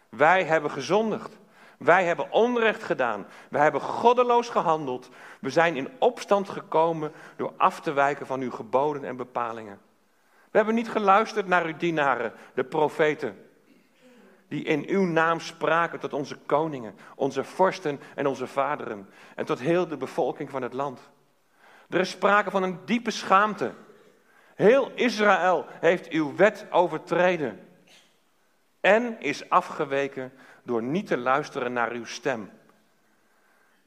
Wij 0.09 0.43
hebben 0.43 0.71
gezondigd. 0.71 1.37
Wij 1.77 2.05
hebben 2.05 2.31
onrecht 2.31 2.83
gedaan. 2.83 3.27
Wij 3.49 3.61
hebben 3.61 3.81
goddeloos 3.81 4.49
gehandeld. 4.49 5.09
We 5.39 5.49
zijn 5.49 5.75
in 5.75 5.89
opstand 5.99 6.49
gekomen 6.49 7.11
door 7.35 7.53
af 7.57 7.81
te 7.81 7.93
wijken 7.93 8.27
van 8.27 8.41
uw 8.41 8.51
geboden 8.51 9.03
en 9.03 9.15
bepalingen. 9.15 9.79
We 10.51 10.57
hebben 10.57 10.75
niet 10.75 10.89
geluisterd 10.89 11.47
naar 11.47 11.65
uw 11.65 11.77
dienaren, 11.77 12.33
de 12.53 12.63
profeten, 12.63 13.45
die 14.47 14.63
in 14.63 14.85
uw 14.87 15.05
naam 15.05 15.39
spraken 15.39 15.99
tot 15.99 16.13
onze 16.13 16.37
koningen, 16.45 16.95
onze 17.15 17.43
vorsten 17.43 17.99
en 18.15 18.27
onze 18.27 18.47
vaderen 18.47 19.09
en 19.35 19.45
tot 19.45 19.59
heel 19.59 19.87
de 19.87 19.97
bevolking 19.97 20.49
van 20.49 20.61
het 20.61 20.73
land. 20.73 21.09
Er 21.89 21.99
is 21.99 22.09
sprake 22.09 22.51
van 22.51 22.63
een 22.63 22.79
diepe 22.85 23.11
schaamte. 23.11 23.73
Heel 24.55 24.91
Israël 24.95 25.65
heeft 25.69 26.09
uw 26.09 26.35
wet 26.35 26.65
overtreden 26.69 27.67
en 28.79 29.19
is 29.19 29.49
afgeweken 29.49 30.33
door 30.67 30.83
niet 30.83 31.07
te 31.07 31.17
luisteren 31.17 31.73
naar 31.73 31.91
uw 31.91 32.05
stem. 32.05 32.49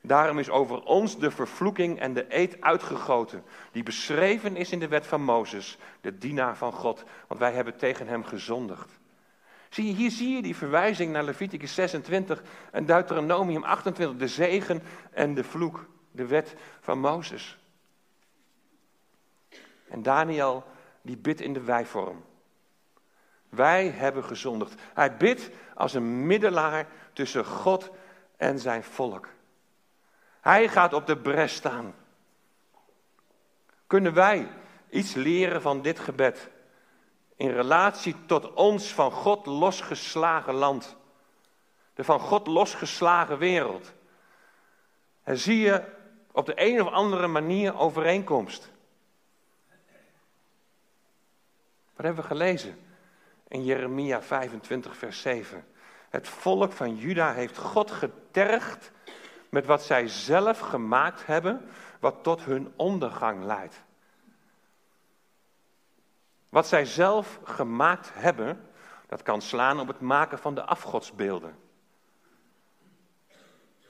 Daarom 0.00 0.38
is 0.38 0.50
over 0.50 0.82
ons 0.82 1.18
de 1.18 1.30
vervloeking 1.30 1.98
en 1.98 2.14
de 2.14 2.26
eed 2.28 2.60
uitgegoten, 2.60 3.44
die 3.72 3.82
beschreven 3.82 4.56
is 4.56 4.72
in 4.72 4.78
de 4.78 4.88
wet 4.88 5.06
van 5.06 5.22
Mozes, 5.22 5.78
de 6.00 6.18
dienaar 6.18 6.56
van 6.56 6.72
God, 6.72 7.04
want 7.26 7.40
wij 7.40 7.52
hebben 7.52 7.76
tegen 7.76 8.06
hem 8.06 8.24
gezondigd. 8.24 8.98
Zie 9.68 9.86
je, 9.86 9.92
hier 9.92 10.10
zie 10.10 10.34
je 10.34 10.42
die 10.42 10.56
verwijzing 10.56 11.12
naar 11.12 11.24
Leviticus 11.24 11.74
26 11.74 12.42
en 12.72 12.86
Deuteronomium 12.86 13.64
28, 13.64 14.16
de 14.16 14.28
zegen 14.28 14.82
en 15.10 15.34
de 15.34 15.44
vloek, 15.44 15.86
de 16.12 16.26
wet 16.26 16.54
van 16.80 16.98
Mozes. 16.98 17.58
En 19.88 20.02
Daniel, 20.02 20.64
die 21.02 21.16
bidt 21.16 21.40
in 21.40 21.52
de 21.52 21.62
wijvorm. 21.62 22.24
Wij 23.50 23.88
hebben 23.88 24.24
gezondigd. 24.24 24.80
Hij 24.94 25.16
bidt 25.16 25.50
als 25.74 25.94
een 25.94 26.26
middelaar 26.26 26.86
tussen 27.12 27.44
God 27.44 27.90
en 28.36 28.58
zijn 28.58 28.84
volk. 28.84 29.28
Hij 30.40 30.68
gaat 30.68 30.92
op 30.92 31.06
de 31.06 31.16
bres 31.16 31.54
staan. 31.54 31.94
Kunnen 33.86 34.14
wij 34.14 34.48
iets 34.90 35.14
leren 35.14 35.62
van 35.62 35.82
dit 35.82 35.98
gebed 35.98 36.50
in 37.36 37.50
relatie 37.50 38.16
tot 38.26 38.52
ons 38.52 38.92
van 38.92 39.12
God 39.12 39.46
losgeslagen 39.46 40.54
land? 40.54 40.96
De 41.94 42.04
van 42.04 42.20
God 42.20 42.46
losgeslagen 42.46 43.38
wereld. 43.38 43.92
En 45.22 45.38
zie 45.38 45.58
je 45.58 45.84
op 46.32 46.46
de 46.46 46.52
een 46.56 46.80
of 46.80 46.92
andere 46.92 47.26
manier 47.26 47.78
overeenkomst. 47.78 48.70
Wat 51.94 52.04
hebben 52.04 52.22
we 52.22 52.28
gelezen? 52.28 52.89
In 53.50 53.64
Jeremia 53.64 54.22
25, 54.22 54.96
vers 54.96 55.20
7. 55.20 55.64
Het 56.08 56.28
volk 56.28 56.72
van 56.72 56.96
Juda 56.96 57.32
heeft 57.32 57.58
God 57.58 57.90
getergd 57.90 58.90
met 59.48 59.66
wat 59.66 59.82
zij 59.82 60.08
zelf 60.08 60.58
gemaakt 60.58 61.26
hebben, 61.26 61.68
wat 62.00 62.22
tot 62.22 62.44
hun 62.44 62.72
ondergang 62.76 63.44
leidt. 63.44 63.82
Wat 66.48 66.66
zij 66.66 66.84
zelf 66.84 67.40
gemaakt 67.44 68.10
hebben, 68.14 68.68
dat 69.06 69.22
kan 69.22 69.42
slaan 69.42 69.80
op 69.80 69.86
het 69.86 70.00
maken 70.00 70.38
van 70.38 70.54
de 70.54 70.64
afgodsbeelden. 70.64 71.58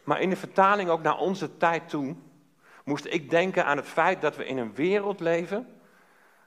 Maar 0.05 0.21
in 0.21 0.31
de 0.31 0.37
vertaling 0.37 0.89
ook 0.89 1.03
naar 1.03 1.19
onze 1.19 1.57
tijd 1.57 1.89
toe, 1.89 2.17
moest 2.85 3.05
ik 3.05 3.31
denken 3.31 3.65
aan 3.65 3.77
het 3.77 3.89
feit 3.89 4.21
dat 4.21 4.37
we 4.37 4.47
in 4.47 4.59
een 4.59 4.75
wereld 4.75 5.21
leven 5.21 5.80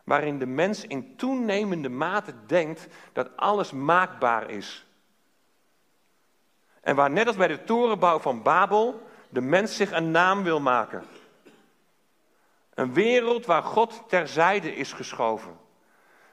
waarin 0.04 0.40
de 0.40 0.46
mens 0.46 0.86
in 0.86 1.16
toenemende 1.16 1.90
mate 1.90 2.34
denkt 2.46 2.88
dat 3.14 3.38
alles 3.38 3.72
maakbaar 3.72 4.50
is. 4.50 4.86
En 6.82 6.96
waar 6.96 7.12
net 7.12 7.28
als 7.28 7.36
bij 7.36 7.48
de 7.48 7.64
torenbouw 7.64 8.20
van 8.20 8.42
Babel 8.42 9.08
de 9.30 9.42
mens 9.42 9.76
zich 9.76 9.92
een 9.92 10.12
naam 10.12 10.44
wil 10.44 10.60
maken. 10.60 11.04
Een 12.74 12.94
wereld 12.94 13.46
waar 13.46 13.64
God 13.64 14.04
terzijde 14.08 14.76
is 14.76 14.94
geschoven. 14.94 15.58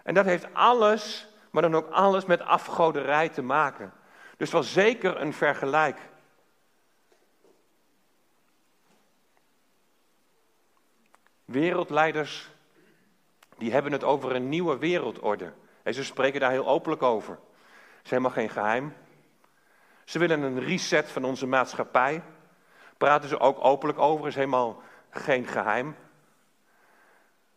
En 0.03 0.15
dat 0.15 0.25
heeft 0.25 0.55
alles, 0.55 1.29
maar 1.51 1.63
dan 1.63 1.75
ook 1.75 1.91
alles 1.91 2.25
met 2.25 2.41
afgoderij 2.41 3.29
te 3.29 3.43
maken. 3.43 3.93
Dus 4.37 4.51
wel 4.51 4.63
zeker 4.63 5.21
een 5.21 5.33
vergelijk. 5.33 5.99
Wereldleiders, 11.45 12.51
die 13.61 13.73
hebben 13.73 13.93
het 13.93 14.05
over 14.05 14.35
een 14.35 14.49
nieuwe 14.49 14.79
wereldorde. 14.79 15.53
En 15.83 15.95
ze 15.95 16.05
spreken 16.05 16.41
daar 16.41 16.51
heel 16.51 16.69
openlijk 16.69 17.03
over. 17.03 17.33
Het 17.33 18.05
is 18.05 18.11
helemaal 18.11 18.31
geen 18.31 18.51
geheim. 18.51 18.95
Ze 20.05 20.19
willen 20.19 20.43
een 20.43 20.61
reset 20.61 21.11
van 21.11 21.25
onze 21.25 21.47
maatschappij. 21.47 22.23
Praten 22.97 23.29
ze 23.29 23.41
ook 23.41 23.65
openlijk 23.65 23.99
over, 23.99 24.27
is 24.27 24.35
helemaal 24.35 24.83
geen 25.11 25.47
geheim. 25.47 25.97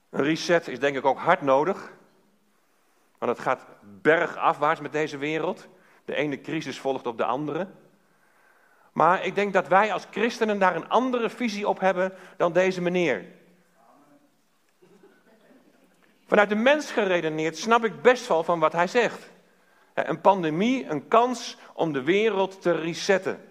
Een 0.09 0.23
reset 0.23 0.67
is 0.67 0.79
denk 0.79 0.95
ik 0.95 1.05
ook 1.05 1.19
hard 1.19 1.41
nodig. 1.41 1.91
Want 3.17 3.31
het 3.31 3.45
gaat 3.45 3.65
bergafwaarts 4.01 4.81
met 4.81 4.91
deze 4.91 5.17
wereld. 5.17 5.67
De 6.05 6.15
ene 6.15 6.41
crisis 6.41 6.79
volgt 6.79 7.07
op 7.07 7.17
de 7.17 7.25
andere. 7.25 7.67
Maar 8.91 9.25
ik 9.25 9.35
denk 9.35 9.53
dat 9.53 9.67
wij 9.67 9.93
als 9.93 10.07
christenen 10.11 10.59
daar 10.59 10.75
een 10.75 10.89
andere 10.89 11.29
visie 11.29 11.67
op 11.67 11.79
hebben 11.79 12.13
dan 12.37 12.53
deze 12.53 12.81
meneer. 12.81 13.25
Vanuit 16.33 16.49
de 16.49 16.55
mens 16.55 16.91
geredeneerd 16.91 17.57
snap 17.57 17.85
ik 17.85 18.01
best 18.01 18.27
wel 18.27 18.43
van 18.43 18.59
wat 18.59 18.73
hij 18.73 18.87
zegt. 18.87 19.31
Een 19.93 20.21
pandemie, 20.21 20.85
een 20.85 21.07
kans 21.07 21.57
om 21.73 21.93
de 21.93 22.03
wereld 22.03 22.61
te 22.61 22.71
resetten. 22.71 23.49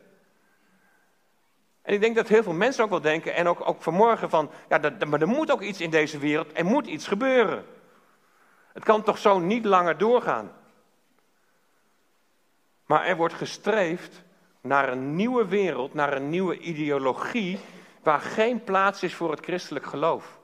En 1.82 1.94
ik 1.94 2.00
denk 2.00 2.16
dat 2.16 2.28
heel 2.28 2.42
veel 2.42 2.52
mensen 2.52 2.84
ook 2.84 2.90
wel 2.90 3.00
denken, 3.00 3.34
en 3.34 3.46
ook, 3.46 3.68
ook 3.68 3.82
vanmorgen 3.82 4.30
van, 4.30 4.50
ja, 4.68 4.78
dat, 4.78 5.04
maar 5.04 5.20
er 5.20 5.28
moet 5.28 5.50
ook 5.50 5.60
iets 5.60 5.80
in 5.80 5.90
deze 5.90 6.18
wereld, 6.18 6.58
er 6.58 6.64
moet 6.64 6.86
iets 6.86 7.06
gebeuren. 7.06 7.64
Het 8.72 8.84
kan 8.84 9.02
toch 9.02 9.18
zo 9.18 9.38
niet 9.38 9.64
langer 9.64 9.98
doorgaan. 9.98 10.52
Maar 12.86 13.04
er 13.04 13.16
wordt 13.16 13.34
gestreefd 13.34 14.22
naar 14.60 14.88
een 14.88 15.16
nieuwe 15.16 15.46
wereld, 15.46 15.94
naar 15.94 16.12
een 16.12 16.30
nieuwe 16.30 16.58
ideologie, 16.58 17.58
waar 18.02 18.20
geen 18.20 18.64
plaats 18.64 19.02
is 19.02 19.14
voor 19.14 19.30
het 19.30 19.44
christelijk 19.44 19.86
geloof. 19.86 20.40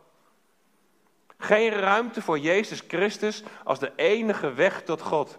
Geen 1.39 1.71
ruimte 1.71 2.23
voor 2.23 2.39
Jezus 2.39 2.83
Christus 2.89 3.43
als 3.65 3.79
de 3.79 3.93
enige 3.97 4.53
weg 4.53 4.83
tot 4.83 5.01
God. 5.01 5.39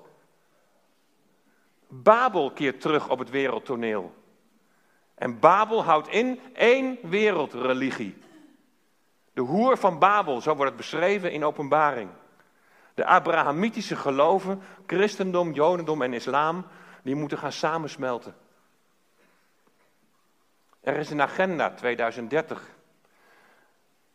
Babel 1.87 2.51
keert 2.51 2.81
terug 2.81 3.09
op 3.09 3.19
het 3.19 3.29
wereldtoneel. 3.29 4.13
En 5.15 5.39
Babel 5.39 5.83
houdt 5.83 6.07
in 6.07 6.39
één 6.53 6.97
wereldreligie. 7.01 8.17
De 9.33 9.41
hoer 9.41 9.77
van 9.77 9.99
Babel, 9.99 10.41
zo 10.41 10.55
wordt 10.55 10.71
het 10.71 10.79
beschreven 10.79 11.31
in 11.31 11.45
openbaring. 11.45 12.09
De 12.93 13.05
Abrahamitische 13.05 13.95
geloven, 13.95 14.61
christendom, 14.85 15.53
jodendom 15.53 16.01
en 16.01 16.13
islam, 16.13 16.65
die 17.03 17.15
moeten 17.15 17.37
gaan 17.37 17.51
samensmelten. 17.51 18.35
Er 20.81 20.97
is 20.97 21.09
een 21.09 21.21
agenda 21.21 21.69
2030. 21.69 22.77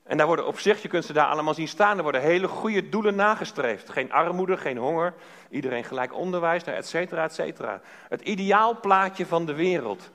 En 0.05 0.17
daar 0.17 0.27
worden 0.27 0.47
op 0.47 0.59
zich, 0.59 0.83
je 0.83 0.88
kunt 0.88 1.05
ze 1.05 1.12
daar 1.12 1.27
allemaal 1.27 1.55
zien 1.55 1.69
staan, 1.69 1.97
er 1.97 2.03
worden 2.03 2.21
hele 2.21 2.49
goede 2.49 2.88
doelen 2.88 3.14
nagestreefd. 3.14 3.90
Geen 3.90 4.12
armoede, 4.12 4.57
geen 4.57 4.77
honger, 4.77 5.14
iedereen 5.51 5.85
gelijk 5.85 6.14
onderwijs, 6.14 6.64
et 6.64 6.87
cetera, 6.87 7.25
et 7.25 7.35
cetera. 7.35 7.81
Het 8.09 8.21
ideaalplaatje 8.21 9.27
van 9.27 9.47
de 9.47 9.55
wereld 9.55 10.11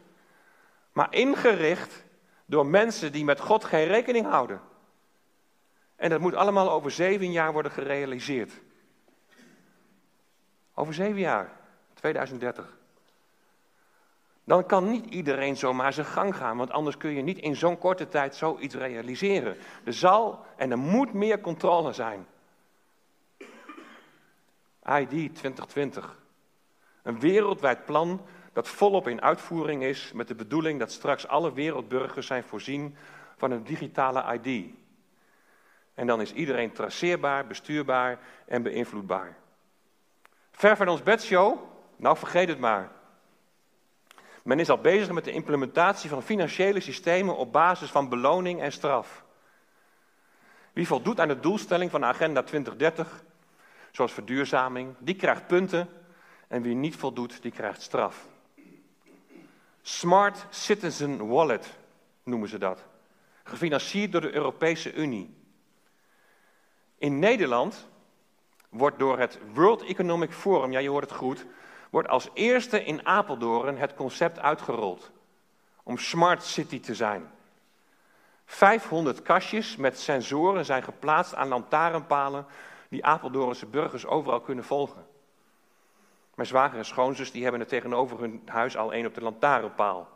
maar 0.91 1.13
ingericht 1.13 2.03
door 2.45 2.65
mensen 2.65 3.11
die 3.11 3.23
met 3.23 3.39
God 3.39 3.63
geen 3.63 3.87
rekening 3.87 4.25
houden. 4.25 4.61
En 5.95 6.09
dat 6.09 6.19
moet 6.19 6.35
allemaal 6.35 6.71
over 6.71 6.91
zeven 6.91 7.31
jaar 7.31 7.53
worden 7.53 7.71
gerealiseerd. 7.71 8.51
Over 10.73 10.93
zeven 10.93 11.19
jaar, 11.19 11.51
2030. 11.93 12.78
Dan 14.49 14.65
kan 14.65 14.89
niet 14.89 15.05
iedereen 15.05 15.57
zomaar 15.57 15.93
zijn 15.93 16.05
gang 16.05 16.35
gaan, 16.35 16.57
want 16.57 16.71
anders 16.71 16.97
kun 16.97 17.11
je 17.11 17.21
niet 17.21 17.37
in 17.37 17.55
zo'n 17.55 17.77
korte 17.77 18.07
tijd 18.07 18.35
zoiets 18.35 18.75
realiseren. 18.75 19.57
Er 19.83 19.93
zal 19.93 20.45
en 20.55 20.71
er 20.71 20.77
moet 20.77 21.13
meer 21.13 21.41
controle 21.41 21.93
zijn. 21.93 22.27
ID 24.85 25.09
2020. 25.09 26.17
Een 27.03 27.19
wereldwijd 27.19 27.85
plan 27.85 28.21
dat 28.53 28.67
volop 28.67 29.07
in 29.07 29.21
uitvoering 29.21 29.83
is 29.83 30.11
met 30.13 30.27
de 30.27 30.35
bedoeling 30.35 30.79
dat 30.79 30.91
straks 30.91 31.27
alle 31.27 31.53
wereldburgers 31.53 32.27
zijn 32.27 32.43
voorzien 32.43 32.95
van 33.37 33.51
een 33.51 33.63
digitale 33.63 34.39
ID. 34.39 34.73
En 35.93 36.07
dan 36.07 36.21
is 36.21 36.33
iedereen 36.33 36.71
traceerbaar, 36.71 37.47
bestuurbaar 37.47 38.19
en 38.45 38.63
beïnvloedbaar. 38.63 39.37
Ver 40.51 40.77
van 40.77 40.87
ons 40.87 41.03
bedshow? 41.03 41.57
Nou, 41.95 42.17
vergeet 42.17 42.47
het 42.47 42.59
maar. 42.59 42.97
Men 44.43 44.59
is 44.59 44.69
al 44.69 44.77
bezig 44.77 45.11
met 45.11 45.23
de 45.23 45.31
implementatie 45.31 46.09
van 46.09 46.23
financiële 46.23 46.79
systemen 46.79 47.35
op 47.35 47.51
basis 47.51 47.89
van 47.89 48.09
beloning 48.09 48.61
en 48.61 48.71
straf. 48.71 49.23
Wie 50.73 50.87
voldoet 50.87 51.19
aan 51.19 51.27
de 51.27 51.39
doelstelling 51.39 51.91
van 51.91 52.01
de 52.01 52.07
Agenda 52.07 52.43
2030, 52.43 53.23
zoals 53.91 54.11
verduurzaming, 54.11 54.95
die 54.99 55.15
krijgt 55.15 55.47
punten 55.47 55.89
en 56.47 56.61
wie 56.61 56.75
niet 56.75 56.95
voldoet, 56.95 57.41
die 57.41 57.51
krijgt 57.51 57.81
straf. 57.81 58.27
Smart 59.81 60.45
Citizen 60.49 61.27
Wallet 61.27 61.77
noemen 62.23 62.49
ze 62.49 62.57
dat. 62.57 62.85
Gefinancierd 63.43 64.11
door 64.11 64.21
de 64.21 64.33
Europese 64.33 64.93
Unie. 64.93 65.37
In 66.97 67.19
Nederland 67.19 67.87
wordt 68.69 68.99
door 68.99 69.19
het 69.19 69.39
World 69.53 69.83
Economic 69.83 70.31
Forum, 70.31 70.71
ja 70.71 70.79
je 70.79 70.89
hoort 70.89 71.09
het 71.09 71.17
goed, 71.17 71.45
wordt 71.89 72.07
als 72.07 72.29
eerste 72.33 72.83
in 72.83 73.05
Apeldoorn 73.05 73.77
het 73.77 73.93
concept 73.93 74.39
uitgerold 74.39 75.11
om 75.83 75.97
smart 75.97 76.43
city 76.43 76.79
te 76.79 76.95
zijn. 76.95 77.31
500 78.45 79.21
kastjes 79.21 79.75
met 79.75 79.99
sensoren 79.99 80.65
zijn 80.65 80.83
geplaatst 80.83 81.35
aan 81.35 81.47
lantaarnpalen 81.47 82.45
die 82.89 83.05
Apeldoornse 83.05 83.65
burgers 83.65 84.05
overal 84.05 84.41
kunnen 84.41 84.63
volgen. 84.63 85.05
Mijn 86.35 86.47
zwager 86.47 86.77
en 86.77 86.85
schoonzus 86.85 87.31
die 87.31 87.43
hebben 87.43 87.61
er 87.61 87.67
tegenover 87.67 88.19
hun 88.19 88.41
huis 88.45 88.77
al 88.77 88.93
één 88.93 89.05
op 89.05 89.13
de 89.13 89.21
lantaarnpaal. 89.21 90.09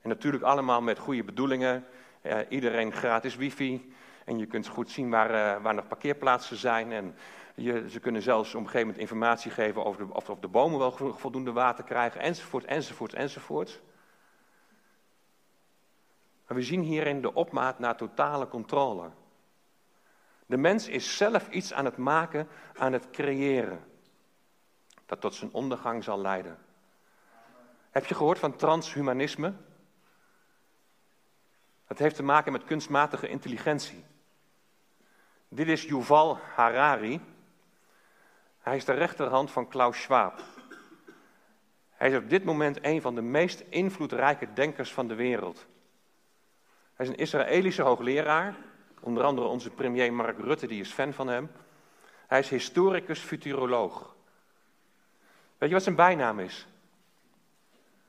En 0.00 0.08
natuurlijk 0.08 0.44
allemaal 0.44 0.82
met 0.82 0.98
goede 0.98 1.24
bedoelingen. 1.24 1.86
Eh, 2.22 2.38
iedereen 2.48 2.92
gratis 2.92 3.36
wifi. 3.36 3.94
En 4.24 4.38
je 4.38 4.46
kunt 4.46 4.66
goed 4.66 4.90
zien 4.90 5.10
waar, 5.10 5.30
uh, 5.30 5.62
waar 5.62 5.74
nog 5.74 5.88
parkeerplaatsen 5.88 6.56
zijn. 6.56 6.92
En 6.92 7.16
je, 7.54 7.90
ze 7.90 8.00
kunnen 8.00 8.22
zelfs 8.22 8.54
op 8.54 8.60
een 8.60 8.66
gegeven 8.66 8.86
moment 8.86 9.02
informatie 9.02 9.50
geven 9.50 9.84
over 9.84 10.06
de, 10.06 10.14
of, 10.14 10.30
of 10.30 10.38
de 10.38 10.48
bomen 10.48 10.78
wel 10.78 10.92
voldoende 10.92 11.52
water 11.52 11.84
krijgen. 11.84 12.20
Enzovoort, 12.20 12.64
enzovoort, 12.64 13.14
enzovoort. 13.14 13.80
Maar 16.46 16.56
we 16.56 16.62
zien 16.62 16.82
hierin 16.82 17.20
de 17.20 17.34
opmaat 17.34 17.78
naar 17.78 17.96
totale 17.96 18.48
controle. 18.48 19.10
De 20.46 20.56
mens 20.56 20.88
is 20.88 21.16
zelf 21.16 21.48
iets 21.48 21.72
aan 21.72 21.84
het 21.84 21.96
maken, 21.96 22.48
aan 22.74 22.92
het 22.92 23.10
creëren. 23.10 23.84
Dat 25.06 25.20
tot 25.20 25.34
zijn 25.34 25.52
ondergang 25.52 26.04
zal 26.04 26.20
leiden. 26.20 26.58
Heb 27.90 28.04
je 28.04 28.14
gehoord 28.14 28.38
van 28.38 28.56
transhumanisme? 28.56 29.54
Dat 31.86 31.98
heeft 31.98 32.16
te 32.16 32.22
maken 32.22 32.52
met 32.52 32.64
kunstmatige 32.64 33.28
intelligentie. 33.28 34.04
Dit 35.48 35.68
is 35.68 35.82
Yuval 35.82 36.38
Harari. 36.54 37.20
Hij 38.62 38.76
is 38.76 38.84
de 38.84 38.92
rechterhand 38.92 39.50
van 39.50 39.68
Klaus 39.68 40.02
Schwab. 40.02 40.42
Hij 41.90 42.10
is 42.10 42.16
op 42.16 42.30
dit 42.30 42.44
moment 42.44 42.78
een 42.84 43.00
van 43.00 43.14
de 43.14 43.22
meest 43.22 43.64
invloedrijke 43.68 44.52
denkers 44.52 44.92
van 44.92 45.08
de 45.08 45.14
wereld. 45.14 45.66
Hij 46.94 47.06
is 47.06 47.12
een 47.12 47.18
Israëlische 47.18 47.82
hoogleraar. 47.82 48.56
Onder 49.00 49.24
andere 49.24 49.46
onze 49.46 49.70
premier 49.70 50.12
Mark 50.12 50.38
Rutte, 50.38 50.66
die 50.66 50.80
is 50.80 50.92
fan 50.92 51.12
van 51.12 51.28
hem. 51.28 51.50
Hij 52.26 52.38
is 52.38 52.48
historicus, 52.48 53.20
futuroloog. 53.20 54.14
Weet 55.58 55.68
je 55.68 55.74
wat 55.74 55.84
zijn 55.84 55.96
bijnaam 55.96 56.38
is? 56.38 56.66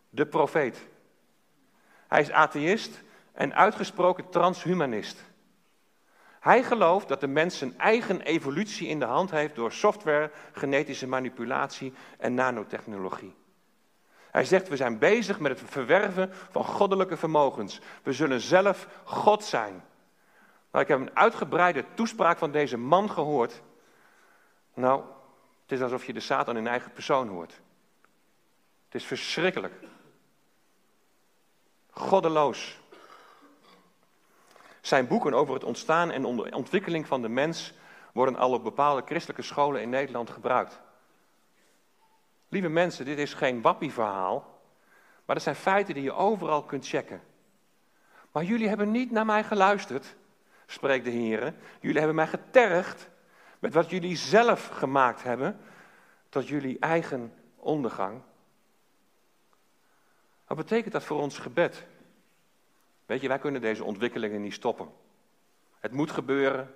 De 0.09 0.25
profeet. 0.25 0.87
Hij 2.07 2.21
is 2.21 2.31
atheïst 2.31 3.01
en 3.31 3.55
uitgesproken 3.55 4.29
transhumanist. 4.29 5.23
Hij 6.43 6.63
gelooft 6.63 7.07
dat 7.07 7.19
de 7.19 7.27
mens 7.27 7.57
zijn 7.57 7.79
eigen 7.79 8.21
evolutie 8.21 8.87
in 8.87 8.99
de 8.99 9.05
hand 9.05 9.31
heeft 9.31 9.55
door 9.55 9.71
software, 9.71 10.31
genetische 10.51 11.07
manipulatie 11.07 11.93
en 12.17 12.33
nanotechnologie. 12.33 13.35
Hij 14.31 14.45
zegt, 14.45 14.67
we 14.67 14.75
zijn 14.75 14.97
bezig 14.97 15.39
met 15.39 15.59
het 15.59 15.69
verwerven 15.69 16.33
van 16.51 16.63
goddelijke 16.63 17.17
vermogens. 17.17 17.79
We 18.03 18.13
zullen 18.13 18.41
zelf 18.41 18.87
God 19.03 19.43
zijn. 19.43 19.83
Nou, 20.71 20.83
ik 20.83 20.87
heb 20.87 20.99
een 20.99 21.15
uitgebreide 21.15 21.85
toespraak 21.93 22.37
van 22.37 22.51
deze 22.51 22.77
man 22.77 23.09
gehoord. 23.09 23.61
Nou, 24.73 25.03
het 25.61 25.71
is 25.71 25.81
alsof 25.81 26.05
je 26.05 26.13
de 26.13 26.19
Satan 26.19 26.57
in 26.57 26.67
eigen 26.67 26.91
persoon 26.91 27.27
hoort. 27.27 27.61
Het 28.85 28.95
is 28.95 29.05
verschrikkelijk. 29.05 29.73
Goddeloos. 31.89 32.81
Zijn 34.83 35.07
boeken 35.07 35.33
over 35.33 35.53
het 35.53 35.63
ontstaan 35.63 36.11
en 36.11 36.25
ontwikkeling 36.53 37.07
van 37.07 37.21
de 37.21 37.29
mens 37.29 37.73
worden 38.13 38.35
al 38.35 38.53
op 38.53 38.63
bepaalde 38.63 39.01
christelijke 39.05 39.41
scholen 39.41 39.81
in 39.81 39.89
Nederland 39.89 40.29
gebruikt. 40.29 40.81
Lieve 42.49 42.67
mensen, 42.67 43.05
dit 43.05 43.17
is 43.17 43.33
geen 43.33 43.61
wappieverhaal, 43.61 44.61
maar 45.25 45.35
dat 45.35 45.43
zijn 45.43 45.55
feiten 45.55 45.93
die 45.93 46.03
je 46.03 46.13
overal 46.13 46.63
kunt 46.63 46.87
checken. 46.87 47.21
Maar 48.31 48.43
jullie 48.43 48.67
hebben 48.67 48.91
niet 48.91 49.11
naar 49.11 49.25
mij 49.25 49.43
geluisterd, 49.43 50.15
spreekt 50.65 51.05
de 51.05 51.11
Heer. 51.11 51.53
Jullie 51.79 51.97
hebben 51.97 52.15
mij 52.15 52.27
getergd 52.27 53.09
met 53.59 53.73
wat 53.73 53.89
jullie 53.89 54.15
zelf 54.15 54.67
gemaakt 54.67 55.23
hebben 55.23 55.59
tot 56.29 56.47
jullie 56.47 56.79
eigen 56.79 57.33
ondergang. 57.55 58.21
Wat 60.47 60.57
betekent 60.57 60.93
dat 60.93 61.03
voor 61.03 61.19
ons 61.19 61.37
gebed? 61.37 61.85
Weet 63.05 63.21
je, 63.21 63.27
wij 63.27 63.39
kunnen 63.39 63.61
deze 63.61 63.83
ontwikkelingen 63.83 64.41
niet 64.41 64.53
stoppen. 64.53 64.89
Het 65.79 65.91
moet 65.91 66.11
gebeuren. 66.11 66.73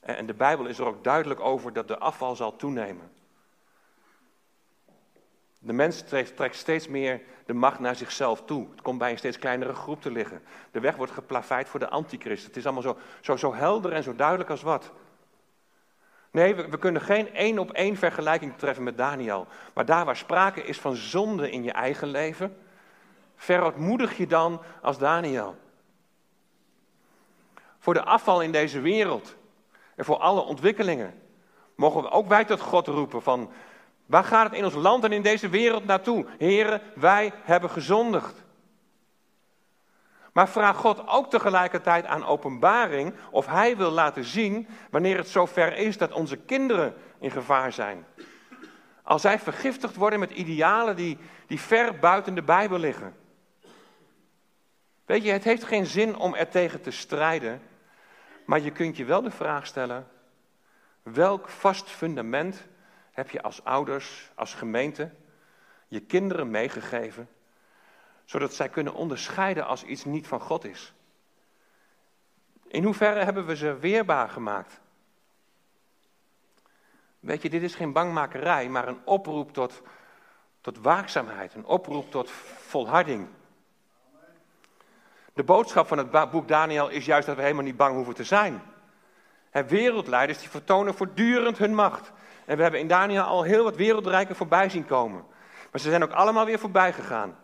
En 0.00 0.26
de 0.26 0.34
Bijbel 0.34 0.66
is 0.66 0.78
er 0.78 0.86
ook 0.86 1.04
duidelijk 1.04 1.40
over 1.40 1.72
dat 1.72 1.88
de 1.88 1.98
afval 1.98 2.36
zal 2.36 2.56
toenemen. 2.56 3.10
De 5.58 5.72
mens 5.72 6.02
trekt 6.34 6.56
steeds 6.56 6.88
meer 6.88 7.20
de 7.46 7.54
macht 7.54 7.78
naar 7.78 7.96
zichzelf 7.96 8.42
toe. 8.44 8.70
Het 8.70 8.82
komt 8.82 8.98
bij 8.98 9.10
een 9.10 9.18
steeds 9.18 9.38
kleinere 9.38 9.74
groep 9.74 10.02
te 10.02 10.10
liggen. 10.10 10.42
De 10.70 10.80
weg 10.80 10.96
wordt 10.96 11.12
geplaveid 11.12 11.68
voor 11.68 11.80
de 11.80 11.88
antichrist. 11.88 12.46
Het 12.46 12.56
is 12.56 12.64
allemaal 12.64 12.82
zo, 12.82 12.98
zo, 13.20 13.36
zo 13.36 13.54
helder 13.54 13.92
en 13.92 14.02
zo 14.02 14.14
duidelijk 14.14 14.50
als 14.50 14.62
wat. 14.62 14.92
Nee, 16.30 16.54
we, 16.54 16.78
kunnen 16.78 17.02
geen 17.02 17.34
één 17.34 17.58
op 17.58 17.70
één 17.70 17.96
vergelijking 17.96 18.56
treffen 18.56 18.84
met 18.84 18.96
Daniel. 18.96 19.46
Maar 19.74 19.84
daar 19.84 20.04
waar 20.04 20.16
sprake 20.16 20.62
is 20.62 20.80
van 20.80 20.96
zonde 20.96 21.50
in 21.50 21.62
je 21.62 21.72
eigen 21.72 22.08
leven, 22.08 22.56
verootmoedig 23.36 24.16
je 24.16 24.26
dan 24.26 24.60
als 24.82 24.98
Daniel. 24.98 25.56
Voor 27.82 27.94
de 27.94 28.04
afval 28.04 28.40
in 28.40 28.52
deze 28.52 28.80
wereld 28.80 29.36
en 29.96 30.04
voor 30.04 30.16
alle 30.16 30.40
ontwikkelingen 30.40 31.22
mogen 31.76 32.02
we 32.02 32.10
ook 32.10 32.28
wij 32.28 32.44
tot 32.44 32.60
God 32.60 32.86
roepen 32.86 33.22
van 33.22 33.50
waar 34.06 34.24
gaat 34.24 34.44
het 34.44 34.58
in 34.58 34.64
ons 34.64 34.74
land 34.74 35.04
en 35.04 35.12
in 35.12 35.22
deze 35.22 35.48
wereld 35.48 35.84
naartoe? 35.84 36.26
Heren, 36.38 36.80
wij 36.94 37.32
hebben 37.42 37.70
gezondigd. 37.70 38.44
Maar 40.32 40.48
vraag 40.48 40.76
God 40.76 41.08
ook 41.08 41.30
tegelijkertijd 41.30 42.06
aan 42.06 42.24
openbaring 42.24 43.14
of 43.30 43.46
Hij 43.46 43.76
wil 43.76 43.90
laten 43.90 44.24
zien 44.24 44.68
wanneer 44.90 45.16
het 45.16 45.28
zover 45.28 45.76
is 45.76 45.98
dat 45.98 46.12
onze 46.12 46.36
kinderen 46.36 46.94
in 47.18 47.30
gevaar 47.30 47.72
zijn. 47.72 48.06
Als 49.02 49.22
zij 49.22 49.38
vergiftigd 49.38 49.96
worden 49.96 50.20
met 50.20 50.30
idealen 50.30 50.96
die, 50.96 51.18
die 51.46 51.60
ver 51.60 51.98
buiten 51.98 52.34
de 52.34 52.42
Bijbel 52.42 52.78
liggen. 52.78 53.16
Weet 55.04 55.24
je, 55.24 55.30
het 55.30 55.44
heeft 55.44 55.64
geen 55.64 55.86
zin 55.86 56.16
om 56.16 56.34
er 56.34 56.48
tegen 56.48 56.80
te 56.80 56.90
strijden. 56.90 57.70
Maar 58.52 58.60
je 58.60 58.70
kunt 58.70 58.96
je 58.96 59.04
wel 59.04 59.22
de 59.22 59.30
vraag 59.30 59.66
stellen: 59.66 60.08
welk 61.02 61.48
vast 61.48 61.90
fundament 61.90 62.66
heb 63.10 63.30
je 63.30 63.42
als 63.42 63.64
ouders, 63.64 64.30
als 64.34 64.54
gemeente, 64.54 65.10
je 65.88 66.00
kinderen 66.00 66.50
meegegeven, 66.50 67.28
zodat 68.24 68.54
zij 68.54 68.68
kunnen 68.68 68.94
onderscheiden 68.94 69.66
als 69.66 69.84
iets 69.84 70.04
niet 70.04 70.26
van 70.26 70.40
God 70.40 70.64
is? 70.64 70.92
In 72.66 72.84
hoeverre 72.84 73.24
hebben 73.24 73.46
we 73.46 73.56
ze 73.56 73.78
weerbaar 73.78 74.28
gemaakt? 74.28 74.80
Weet 77.20 77.42
je, 77.42 77.50
dit 77.50 77.62
is 77.62 77.74
geen 77.74 77.92
bangmakerij, 77.92 78.68
maar 78.68 78.88
een 78.88 79.00
oproep 79.04 79.52
tot, 79.52 79.82
tot 80.60 80.78
waakzaamheid, 80.78 81.54
een 81.54 81.66
oproep 81.66 82.10
tot 82.10 82.30
volharding. 82.30 83.28
De 85.34 85.42
boodschap 85.42 85.86
van 85.86 85.98
het 85.98 86.30
boek 86.30 86.48
Daniel 86.48 86.88
is 86.88 87.04
juist 87.04 87.26
dat 87.26 87.36
we 87.36 87.42
helemaal 87.42 87.64
niet 87.64 87.76
bang 87.76 87.94
hoeven 87.94 88.14
te 88.14 88.24
zijn. 88.24 88.62
En 89.50 89.66
wereldleiders 89.66 90.38
die 90.38 90.48
vertonen 90.48 90.94
voortdurend 90.94 91.58
hun 91.58 91.74
macht. 91.74 92.12
En 92.44 92.56
we 92.56 92.62
hebben 92.62 92.80
in 92.80 92.88
Daniel 92.88 93.22
al 93.22 93.42
heel 93.42 93.64
wat 93.64 93.76
wereldrijken 93.76 94.36
voorbij 94.36 94.68
zien 94.68 94.86
komen. 94.86 95.24
Maar 95.70 95.80
ze 95.80 95.90
zijn 95.90 96.02
ook 96.02 96.12
allemaal 96.12 96.44
weer 96.44 96.58
voorbij 96.58 96.92
gegaan. 96.92 97.36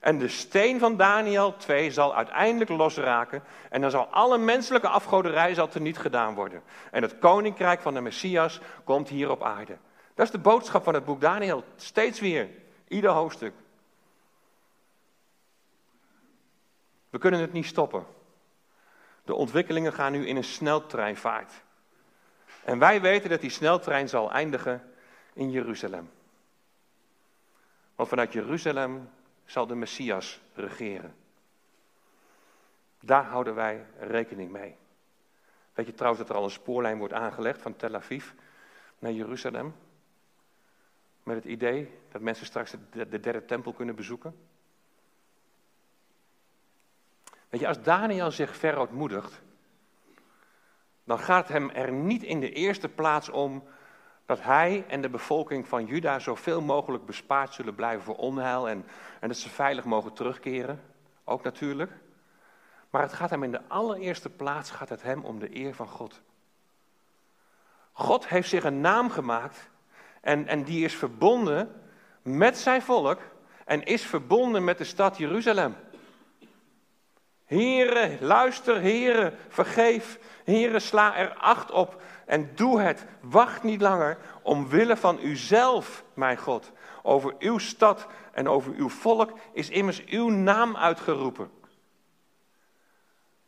En 0.00 0.18
de 0.18 0.28
steen 0.28 0.78
van 0.78 0.96
Daniel 0.96 1.56
2 1.56 1.90
zal 1.90 2.14
uiteindelijk 2.14 2.70
losraken. 2.70 3.42
En 3.70 3.80
dan 3.80 3.90
zal 3.90 4.06
alle 4.06 4.38
menselijke 4.38 4.88
afgoderij 4.88 5.54
zal 5.54 5.68
teniet 5.68 5.98
gedaan 5.98 6.34
worden. 6.34 6.62
En 6.90 7.02
het 7.02 7.18
koninkrijk 7.18 7.80
van 7.80 7.94
de 7.94 8.00
Messias 8.00 8.60
komt 8.84 9.08
hier 9.08 9.30
op 9.30 9.42
aarde. 9.42 9.76
Dat 10.14 10.26
is 10.26 10.32
de 10.32 10.38
boodschap 10.38 10.84
van 10.84 10.94
het 10.94 11.04
boek 11.04 11.20
Daniel. 11.20 11.64
Steeds 11.76 12.20
weer, 12.20 12.48
ieder 12.88 13.10
hoofdstuk. 13.10 13.52
We 17.12 17.18
kunnen 17.18 17.40
het 17.40 17.52
niet 17.52 17.66
stoppen. 17.66 18.06
De 19.24 19.34
ontwikkelingen 19.34 19.92
gaan 19.92 20.12
nu 20.12 20.26
in 20.26 20.36
een 20.36 20.44
sneltreinvaart. 20.44 21.52
En 22.64 22.78
wij 22.78 23.00
weten 23.00 23.30
dat 23.30 23.40
die 23.40 23.50
sneltrein 23.50 24.08
zal 24.08 24.32
eindigen 24.32 24.92
in 25.32 25.50
Jeruzalem. 25.50 26.10
Want 27.94 28.08
vanuit 28.08 28.32
Jeruzalem 28.32 29.10
zal 29.44 29.66
de 29.66 29.74
Messias 29.74 30.40
regeren. 30.54 31.14
Daar 33.00 33.24
houden 33.24 33.54
wij 33.54 33.86
rekening 33.98 34.50
mee. 34.50 34.76
Weet 35.74 35.86
je 35.86 35.94
trouwens 35.94 36.22
dat 36.22 36.30
er 36.30 36.36
al 36.36 36.44
een 36.44 36.50
spoorlijn 36.50 36.98
wordt 36.98 37.14
aangelegd 37.14 37.62
van 37.62 37.76
Tel 37.76 37.94
Aviv 37.94 38.30
naar 38.98 39.12
Jeruzalem? 39.12 39.74
Met 41.22 41.36
het 41.36 41.44
idee 41.44 41.98
dat 42.10 42.20
mensen 42.20 42.46
straks 42.46 42.74
de 42.90 43.20
derde 43.20 43.44
tempel 43.44 43.72
kunnen 43.72 43.94
bezoeken? 43.94 44.50
Weet 47.52 47.60
je, 47.60 47.68
als 47.68 47.82
Daniel 47.82 48.30
zich 48.30 48.56
verootmoedigt, 48.56 49.42
dan 51.04 51.18
gaat 51.18 51.48
hem 51.48 51.70
er 51.70 51.92
niet 51.92 52.22
in 52.22 52.40
de 52.40 52.52
eerste 52.52 52.88
plaats 52.88 53.28
om 53.28 53.64
dat 54.26 54.42
hij 54.42 54.84
en 54.88 55.00
de 55.00 55.08
bevolking 55.08 55.68
van 55.68 55.86
Juda 55.86 56.18
zoveel 56.18 56.60
mogelijk 56.60 57.06
bespaard 57.06 57.54
zullen 57.54 57.74
blijven 57.74 58.04
voor 58.04 58.16
onheil 58.16 58.68
en, 58.68 58.86
en 59.20 59.28
dat 59.28 59.36
ze 59.36 59.48
veilig 59.48 59.84
mogen 59.84 60.12
terugkeren. 60.12 60.82
Ook 61.24 61.42
natuurlijk. 61.42 61.92
Maar 62.90 63.02
het 63.02 63.12
gaat 63.12 63.30
hem 63.30 63.42
in 63.42 63.52
de 63.52 63.68
allereerste 63.68 64.30
plaats 64.30 64.70
gaat 64.70 64.88
het 64.88 65.02
hem 65.02 65.24
om 65.24 65.38
de 65.38 65.56
eer 65.56 65.74
van 65.74 65.88
God. 65.88 66.20
God 67.92 68.28
heeft 68.28 68.48
zich 68.48 68.64
een 68.64 68.80
naam 68.80 69.10
gemaakt 69.10 69.70
en, 70.20 70.46
en 70.46 70.62
die 70.64 70.84
is 70.84 70.94
verbonden 70.94 71.82
met 72.22 72.58
zijn 72.58 72.82
volk 72.82 73.20
en 73.64 73.82
is 73.82 74.06
verbonden 74.06 74.64
met 74.64 74.78
de 74.78 74.84
stad 74.84 75.16
Jeruzalem. 75.16 75.76
Heren, 77.52 78.18
luister, 78.20 78.80
heren, 78.80 79.34
vergeef. 79.48 80.18
Heren, 80.44 80.80
sla 80.80 81.16
er 81.16 81.34
acht 81.34 81.70
op 81.70 82.02
en 82.26 82.50
doe 82.54 82.80
het. 82.80 83.04
Wacht 83.20 83.62
niet 83.62 83.80
langer 83.80 84.18
omwille 84.42 84.96
van 84.96 85.18
uzelf, 85.22 86.04
mijn 86.14 86.36
God. 86.36 86.72
Over 87.02 87.34
uw 87.38 87.58
stad 87.58 88.06
en 88.32 88.48
over 88.48 88.72
uw 88.76 88.88
volk 88.88 89.32
is 89.52 89.68
immers 89.68 90.04
uw 90.04 90.28
naam 90.28 90.76
uitgeroepen. 90.76 91.50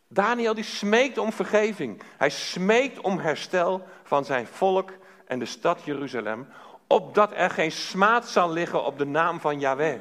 Daniel 0.08 0.54
die 0.54 0.64
smeekt 0.64 1.18
om 1.18 1.32
vergeving. 1.32 2.02
Hij 2.16 2.30
smeekt 2.30 3.00
om 3.00 3.18
herstel 3.18 3.86
van 4.02 4.24
zijn 4.24 4.46
volk 4.46 4.90
en 5.26 5.38
de 5.38 5.46
stad 5.46 5.84
Jeruzalem, 5.84 6.48
opdat 6.86 7.32
er 7.34 7.50
geen 7.50 7.72
smaad 7.72 8.28
zal 8.28 8.50
liggen 8.50 8.84
op 8.84 8.98
de 8.98 9.06
naam 9.06 9.40
van 9.40 9.60
Yahweh. 9.60 10.00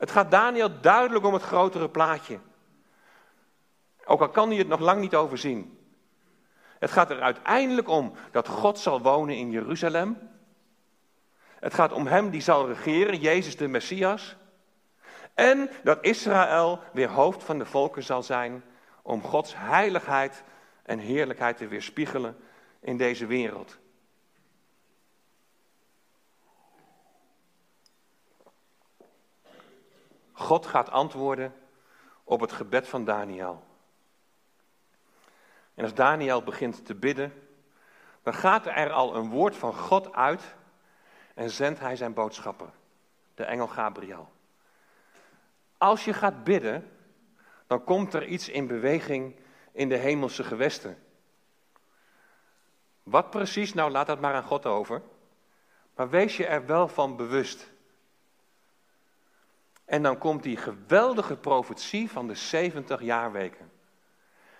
Het 0.00 0.10
gaat 0.10 0.30
Daniel 0.30 0.80
duidelijk 0.80 1.24
om 1.24 1.32
het 1.32 1.42
grotere 1.42 1.88
plaatje. 1.88 2.38
Ook 4.04 4.20
al 4.20 4.28
kan 4.28 4.48
hij 4.48 4.58
het 4.58 4.68
nog 4.68 4.80
lang 4.80 5.00
niet 5.00 5.14
overzien. 5.14 5.78
Het 6.78 6.90
gaat 6.90 7.10
er 7.10 7.20
uiteindelijk 7.20 7.88
om 7.88 8.12
dat 8.30 8.48
God 8.48 8.78
zal 8.78 9.00
wonen 9.00 9.36
in 9.36 9.50
Jeruzalem. 9.50 10.18
Het 11.44 11.74
gaat 11.74 11.92
om 11.92 12.06
hem 12.06 12.30
die 12.30 12.40
zal 12.40 12.66
regeren, 12.66 13.18
Jezus 13.18 13.56
de 13.56 13.68
Messias. 13.68 14.36
En 15.34 15.70
dat 15.82 15.98
Israël 16.00 16.80
weer 16.92 17.10
hoofd 17.10 17.44
van 17.44 17.58
de 17.58 17.66
volken 17.66 18.02
zal 18.02 18.22
zijn 18.22 18.64
om 19.02 19.22
Gods 19.22 19.54
heiligheid 19.56 20.42
en 20.82 20.98
heerlijkheid 20.98 21.56
te 21.56 21.68
weerspiegelen 21.68 22.36
in 22.80 22.96
deze 22.96 23.26
wereld. 23.26 23.78
God 30.40 30.66
gaat 30.66 30.90
antwoorden 30.90 31.54
op 32.24 32.40
het 32.40 32.52
gebed 32.52 32.88
van 32.88 33.04
Daniel. 33.04 33.64
En 35.74 35.84
als 35.84 35.94
Daniel 35.94 36.42
begint 36.42 36.86
te 36.86 36.94
bidden, 36.94 37.48
dan 38.22 38.34
gaat 38.34 38.66
er 38.66 38.90
al 38.90 39.14
een 39.14 39.30
woord 39.30 39.56
van 39.56 39.74
God 39.74 40.12
uit 40.12 40.54
en 41.34 41.50
zendt 41.50 41.80
hij 41.80 41.96
zijn 41.96 42.14
boodschapper, 42.14 42.70
de 43.34 43.44
engel 43.44 43.66
Gabriel. 43.66 44.32
Als 45.78 46.04
je 46.04 46.12
gaat 46.12 46.44
bidden, 46.44 46.90
dan 47.66 47.84
komt 47.84 48.14
er 48.14 48.26
iets 48.26 48.48
in 48.48 48.66
beweging 48.66 49.36
in 49.72 49.88
de 49.88 49.96
hemelse 49.96 50.44
gewesten. 50.44 51.02
Wat 53.02 53.30
precies, 53.30 53.74
nou 53.74 53.90
laat 53.90 54.06
dat 54.06 54.20
maar 54.20 54.34
aan 54.34 54.42
God 54.42 54.66
over. 54.66 55.02
Maar 55.94 56.10
wees 56.10 56.36
je 56.36 56.46
er 56.46 56.66
wel 56.66 56.88
van 56.88 57.16
bewust. 57.16 57.70
En 59.90 60.02
dan 60.02 60.18
komt 60.18 60.42
die 60.42 60.56
geweldige 60.56 61.36
profetie 61.36 62.10
van 62.10 62.26
de 62.26 62.34
70 62.34 63.02
jaarweken. 63.02 63.70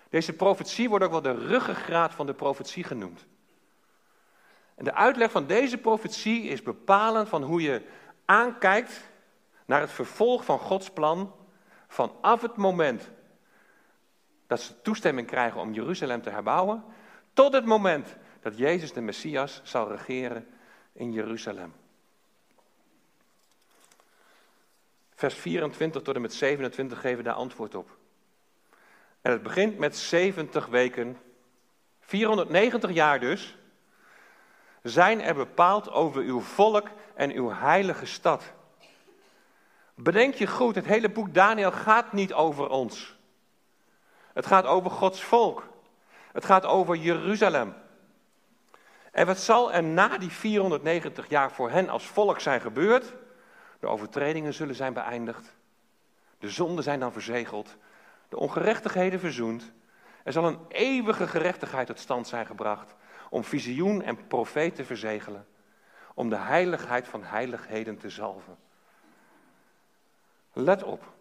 Deze 0.09 0.33
profetie 0.33 0.89
wordt 0.89 1.05
ook 1.05 1.11
wel 1.11 1.21
de 1.21 1.47
ruggengraat 1.47 2.13
van 2.13 2.25
de 2.25 2.33
profetie 2.33 2.83
genoemd. 2.83 3.25
En 4.75 4.83
de 4.83 4.93
uitleg 4.93 5.31
van 5.31 5.47
deze 5.47 5.77
profetie 5.77 6.43
is 6.43 6.63
bepalend 6.63 7.29
van 7.29 7.43
hoe 7.43 7.61
je 7.61 7.81
aankijkt 8.25 9.11
naar 9.65 9.81
het 9.81 9.91
vervolg 9.91 10.45
van 10.45 10.59
Gods 10.59 10.89
plan 10.89 11.35
vanaf 11.87 12.41
het 12.41 12.55
moment 12.55 13.11
dat 14.47 14.61
ze 14.61 14.81
toestemming 14.81 15.27
krijgen 15.27 15.61
om 15.61 15.73
Jeruzalem 15.73 16.21
te 16.21 16.29
herbouwen, 16.29 16.83
tot 17.33 17.53
het 17.53 17.65
moment 17.65 18.15
dat 18.41 18.57
Jezus 18.57 18.93
de 18.93 19.01
Messias 19.01 19.61
zal 19.63 19.89
regeren 19.89 20.47
in 20.93 21.11
Jeruzalem. 21.11 21.80
Vers 25.21 25.35
24 25.35 26.01
tot 26.01 26.15
en 26.15 26.21
met 26.21 26.33
27 26.33 26.99
geven 26.99 27.23
daar 27.23 27.33
antwoord 27.33 27.75
op. 27.75 27.97
En 29.21 29.31
het 29.31 29.43
begint 29.43 29.77
met 29.77 29.97
70 29.97 30.65
weken, 30.65 31.17
490 31.99 32.91
jaar 32.91 33.19
dus, 33.19 33.57
zijn 34.83 35.21
er 35.21 35.35
bepaald 35.35 35.91
over 35.91 36.21
uw 36.21 36.39
volk 36.39 36.87
en 37.15 37.31
uw 37.31 37.51
heilige 37.51 38.05
stad. 38.05 38.53
Bedenk 39.95 40.33
je 40.33 40.47
goed, 40.47 40.75
het 40.75 40.85
hele 40.85 41.09
boek 41.09 41.33
Daniel 41.33 41.71
gaat 41.71 42.13
niet 42.13 42.33
over 42.33 42.69
ons. 42.69 43.17
Het 44.33 44.45
gaat 44.45 44.65
over 44.65 44.91
Gods 44.91 45.23
volk. 45.23 45.67
Het 46.31 46.45
gaat 46.45 46.65
over 46.65 46.95
Jeruzalem. 46.95 47.73
En 49.11 49.25
wat 49.25 49.39
zal 49.39 49.73
er 49.73 49.83
na 49.83 50.17
die 50.17 50.31
490 50.31 51.29
jaar 51.29 51.51
voor 51.51 51.69
hen 51.69 51.89
als 51.89 52.05
volk 52.05 52.39
zijn 52.39 52.61
gebeurd? 52.61 53.13
De 53.81 53.87
overtredingen 53.87 54.53
zullen 54.53 54.75
zijn 54.75 54.93
beëindigd. 54.93 55.55
De 56.39 56.49
zonden 56.49 56.83
zijn 56.83 56.99
dan 56.99 57.11
verzegeld. 57.11 57.77
De 58.29 58.37
ongerechtigheden 58.37 59.19
verzoend. 59.19 59.71
Er 60.23 60.31
zal 60.31 60.45
een 60.47 60.59
eeuwige 60.67 61.27
gerechtigheid 61.27 61.87
tot 61.87 61.99
stand 61.99 62.27
zijn 62.27 62.45
gebracht. 62.45 62.95
Om 63.29 63.43
visioen 63.43 64.01
en 64.01 64.27
profeet 64.27 64.75
te 64.75 64.85
verzegelen. 64.85 65.47
Om 66.13 66.29
de 66.29 66.37
heiligheid 66.37 67.07
van 67.07 67.23
heiligheden 67.23 67.97
te 67.97 68.09
zalven. 68.09 68.57
Let 70.53 70.83
op. 70.83 71.13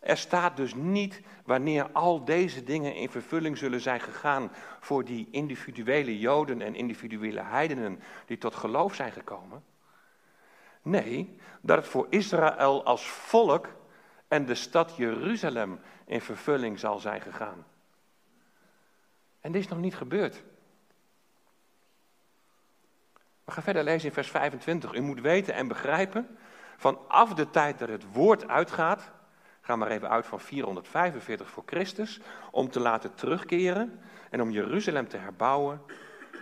Er 0.00 0.16
staat 0.16 0.56
dus 0.56 0.74
niet 0.74 1.20
wanneer 1.44 1.90
al 1.92 2.24
deze 2.24 2.64
dingen 2.64 2.94
in 2.94 3.10
vervulling 3.10 3.58
zullen 3.58 3.80
zijn 3.80 4.00
gegaan 4.00 4.50
voor 4.80 5.04
die 5.04 5.28
individuele 5.30 6.18
Joden 6.18 6.62
en 6.62 6.74
individuele 6.74 7.42
heidenen 7.42 8.00
die 8.26 8.38
tot 8.38 8.54
geloof 8.54 8.94
zijn 8.94 9.12
gekomen. 9.12 9.64
Nee, 10.88 11.38
dat 11.60 11.76
het 11.76 11.86
voor 11.86 12.06
Israël 12.10 12.84
als 12.84 13.08
volk 13.08 13.68
en 14.28 14.46
de 14.46 14.54
stad 14.54 14.96
Jeruzalem 14.96 15.80
in 16.06 16.20
vervulling 16.20 16.78
zal 16.78 16.98
zijn 16.98 17.20
gegaan. 17.20 17.66
En 19.40 19.52
dit 19.52 19.62
is 19.62 19.68
nog 19.68 19.78
niet 19.78 19.96
gebeurd. 19.96 20.42
We 23.44 23.52
gaan 23.52 23.62
verder 23.62 23.84
lezen 23.84 24.08
in 24.08 24.14
vers 24.14 24.30
25. 24.30 24.94
U 24.94 25.00
moet 25.00 25.20
weten 25.20 25.54
en 25.54 25.68
begrijpen, 25.68 26.38
vanaf 26.76 27.34
de 27.34 27.50
tijd 27.50 27.78
dat 27.78 27.88
het 27.88 28.12
woord 28.12 28.48
uitgaat, 28.48 29.10
ga 29.60 29.76
maar 29.76 29.90
even 29.90 30.10
uit 30.10 30.26
van 30.26 30.40
445 30.40 31.50
voor 31.50 31.62
Christus, 31.66 32.20
om 32.50 32.70
te 32.70 32.80
laten 32.80 33.14
terugkeren 33.14 34.00
en 34.30 34.40
om 34.40 34.50
Jeruzalem 34.50 35.08
te 35.08 35.16
herbouwen, 35.16 35.82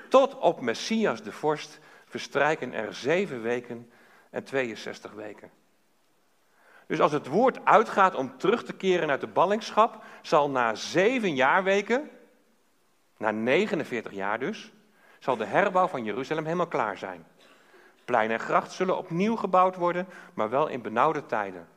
tot 0.08 0.38
op 0.38 0.60
Messias 0.60 1.22
de 1.22 1.32
vorst 1.32 1.80
verstrijken 2.04 2.72
er 2.72 2.94
zeven 2.94 3.42
weken 3.42 3.90
en 4.30 4.44
62 4.44 5.12
weken. 5.12 5.50
Dus 6.86 7.00
als 7.00 7.12
het 7.12 7.26
woord 7.26 7.64
uitgaat 7.64 8.14
om 8.14 8.38
terug 8.38 8.64
te 8.64 8.72
keren 8.72 9.10
uit 9.10 9.20
de 9.20 9.26
ballingschap, 9.26 10.04
zal 10.22 10.50
na 10.50 10.74
zeven 10.74 11.34
jaarweken, 11.34 12.10
na 13.16 13.30
49 13.30 14.12
jaar 14.12 14.38
dus, 14.38 14.72
zal 15.18 15.36
de 15.36 15.44
herbouw 15.44 15.88
van 15.88 16.04
Jeruzalem 16.04 16.44
helemaal 16.44 16.66
klaar 16.66 16.98
zijn. 16.98 17.26
Plein 18.04 18.30
en 18.30 18.40
gracht 18.40 18.72
zullen 18.72 18.98
opnieuw 18.98 19.36
gebouwd 19.36 19.76
worden, 19.76 20.06
maar 20.34 20.50
wel 20.50 20.66
in 20.66 20.82
benauwde 20.82 21.26
tijden. 21.26 21.68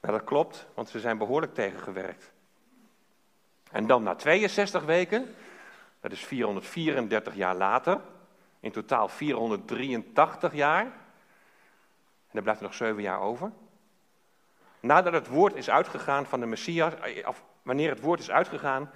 Nou, 0.00 0.14
dat 0.14 0.24
klopt, 0.24 0.66
want 0.74 0.88
ze 0.88 1.00
zijn 1.00 1.18
behoorlijk 1.18 1.54
tegengewerkt. 1.54 2.32
En 3.70 3.86
dan 3.86 4.02
na 4.02 4.14
62 4.14 4.84
weken, 4.84 5.34
dat 6.00 6.12
is 6.12 6.24
434 6.24 7.34
jaar 7.34 7.54
later, 7.54 8.00
In 8.60 8.72
totaal 8.72 9.08
483 9.08 10.54
jaar. 10.54 10.92
En 12.30 12.36
er 12.36 12.42
blijft 12.42 12.60
er 12.60 12.66
nog 12.66 12.74
zeven 12.74 13.02
jaar 13.02 13.20
over. 13.20 13.52
Nadat 14.80 15.12
het 15.12 15.28
woord 15.28 15.54
is 15.54 15.70
uitgegaan 15.70 16.26
van 16.26 16.40
de 16.40 16.46
Messias, 16.46 16.94
eh, 16.94 17.28
of 17.28 17.44
wanneer 17.62 17.90
het 17.90 18.00
woord 18.00 18.20
is 18.20 18.30
uitgegaan, 18.30 18.90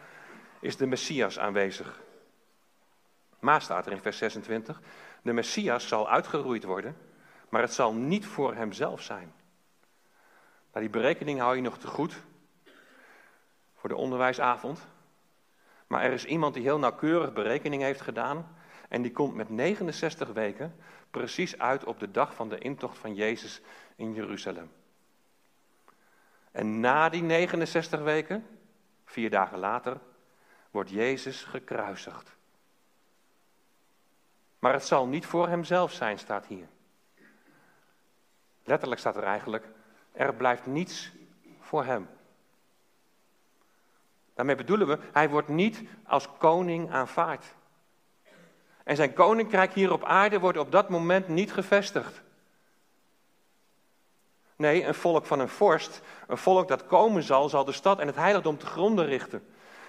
is 0.61 0.77
de 0.77 0.87
Messias 0.87 1.39
aanwezig. 1.39 2.01
Maar 3.39 3.63
staat 3.63 3.87
er 3.87 3.93
in 3.93 4.01
vers 4.01 4.19
26, 4.19 4.81
de 5.23 5.33
Messias 5.33 5.89
zal 5.89 6.11
uitgeroeid 6.11 6.65
worden, 6.65 6.97
maar 7.49 7.63
het 7.63 7.73
zal 7.73 7.93
niet 7.93 8.27
voor 8.27 8.55
hemzelf 8.55 9.03
zijn. 9.03 9.33
Nou, 10.73 10.87
die 10.87 11.01
berekening 11.01 11.41
hou 11.41 11.57
je 11.57 11.63
nog 11.63 11.79
te 11.79 11.87
goed 11.87 12.23
voor 13.75 13.89
de 13.89 13.97
onderwijsavond. 13.97 14.87
Maar 15.87 16.03
er 16.03 16.13
is 16.13 16.25
iemand 16.25 16.55
die 16.55 16.63
heel 16.63 16.79
nauwkeurig 16.79 17.33
berekening 17.33 17.83
heeft 17.83 18.01
gedaan. 18.01 18.57
En 18.89 19.03
die 19.03 19.13
komt 19.13 19.35
met 19.35 19.49
69 19.49 20.29
weken 20.29 20.77
precies 21.11 21.59
uit 21.59 21.85
op 21.85 22.01
de 22.01 22.11
dag 22.11 22.35
van 22.35 22.49
de 22.49 22.59
intocht 22.59 22.99
van 22.99 23.15
Jezus 23.15 23.61
in 23.97 24.15
Jeruzalem. 24.15 24.71
En 26.51 26.81
na 26.81 27.09
die 27.09 27.23
69 27.23 28.01
weken, 28.01 28.47
vier 29.05 29.31
dagen 29.31 29.59
later, 29.59 30.01
wordt 30.71 30.91
Jezus 30.91 31.43
gekruisigd. 31.43 32.37
Maar 34.59 34.73
het 34.73 34.85
zal 34.85 35.07
niet 35.07 35.27
voor 35.27 35.49
hemzelf 35.49 35.93
zijn, 35.93 36.19
staat 36.19 36.47
hier. 36.47 36.67
Letterlijk 38.65 39.01
staat 39.01 39.17
er 39.17 39.23
eigenlijk, 39.23 39.69
er 40.13 40.35
blijft 40.35 40.67
niets 40.67 41.13
voor 41.61 41.85
hem. 41.85 42.09
Daarmee 44.35 44.57
bedoelen 44.57 44.87
we, 44.87 44.99
hij 45.13 45.29
wordt 45.31 45.49
niet 45.49 45.83
als 46.05 46.29
koning 46.39 46.91
aanvaard. 46.91 47.55
En 48.85 48.97
zijn 48.97 49.13
koninkrijk 49.13 49.73
hier 49.73 49.93
op 49.93 50.05
aarde 50.05 50.41
wordt 50.41 50.59
op 50.59 50.73
dat 50.73 50.89
moment 50.89 51.29
niet 51.29 51.53
gevestigd. 51.53 52.23
Nee, 54.57 54.85
een 54.85 54.95
volk 54.95 55.27
van 55.27 55.41
een 55.41 55.49
vorst, 55.49 56.03
een 56.27 56.39
volk 56.39 56.69
dat 56.69 56.87
komen 56.87 57.23
zal, 57.23 57.49
zal 57.49 57.65
de 57.65 57.73
stad 57.73 57.99
en 57.99 58.07
het 58.07 58.17
heiligdom 58.17 58.59
te 58.59 58.67
gronden 58.67 59.07
richten. 59.07 59.47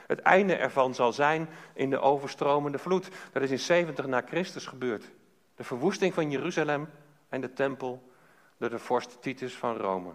Het 0.07 0.19
einde 0.19 0.55
ervan 0.55 0.95
zal 0.95 1.13
zijn 1.13 1.49
in 1.73 1.89
de 1.89 1.99
overstromende 1.99 2.77
vloed. 2.77 3.09
Dat 3.31 3.41
is 3.41 3.51
in 3.51 3.59
70 3.59 4.05
na 4.05 4.21
Christus 4.27 4.65
gebeurd. 4.65 5.11
De 5.55 5.63
verwoesting 5.63 6.13
van 6.13 6.31
Jeruzalem 6.31 6.89
en 7.29 7.41
de 7.41 7.53
tempel 7.53 8.11
door 8.57 8.69
de 8.69 8.79
vorst 8.79 9.21
Titus 9.21 9.55
van 9.55 9.77
Rome. 9.77 10.11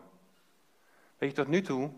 Weet 1.18 1.30
je, 1.30 1.36
tot 1.36 1.48
nu 1.48 1.62
toe 1.62 1.90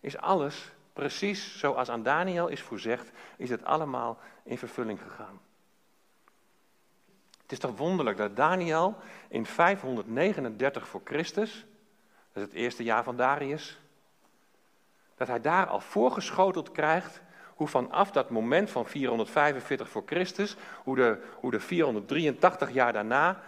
is 0.00 0.16
alles 0.16 0.72
precies 0.92 1.58
zoals 1.58 1.88
aan 1.88 2.02
Daniel 2.02 2.48
is 2.48 2.62
voorzegd, 2.62 3.10
is 3.36 3.50
het 3.50 3.64
allemaal 3.64 4.18
in 4.42 4.58
vervulling 4.58 5.02
gegaan. 5.02 5.40
Het 7.50 7.58
is 7.58 7.68
toch 7.68 7.78
wonderlijk 7.78 8.16
dat 8.16 8.36
Daniel 8.36 8.96
in 9.28 9.46
539 9.46 10.88
voor 10.88 11.00
Christus, 11.04 11.66
dat 12.32 12.42
is 12.42 12.42
het 12.42 12.52
eerste 12.52 12.82
jaar 12.82 13.04
van 13.04 13.16
Darius, 13.16 13.80
dat 15.16 15.28
hij 15.28 15.40
daar 15.40 15.66
al 15.66 15.80
voorgeschoteld 15.80 16.72
krijgt 16.72 17.20
hoe 17.54 17.68
vanaf 17.68 18.10
dat 18.10 18.30
moment 18.30 18.70
van 18.70 18.86
445 18.86 19.88
voor 19.88 20.02
Christus, 20.06 20.56
hoe 20.84 20.96
de, 20.96 21.22
hoe 21.34 21.50
de 21.50 21.60
483 21.60 22.72
jaar 22.72 22.92
daarna 22.92 23.42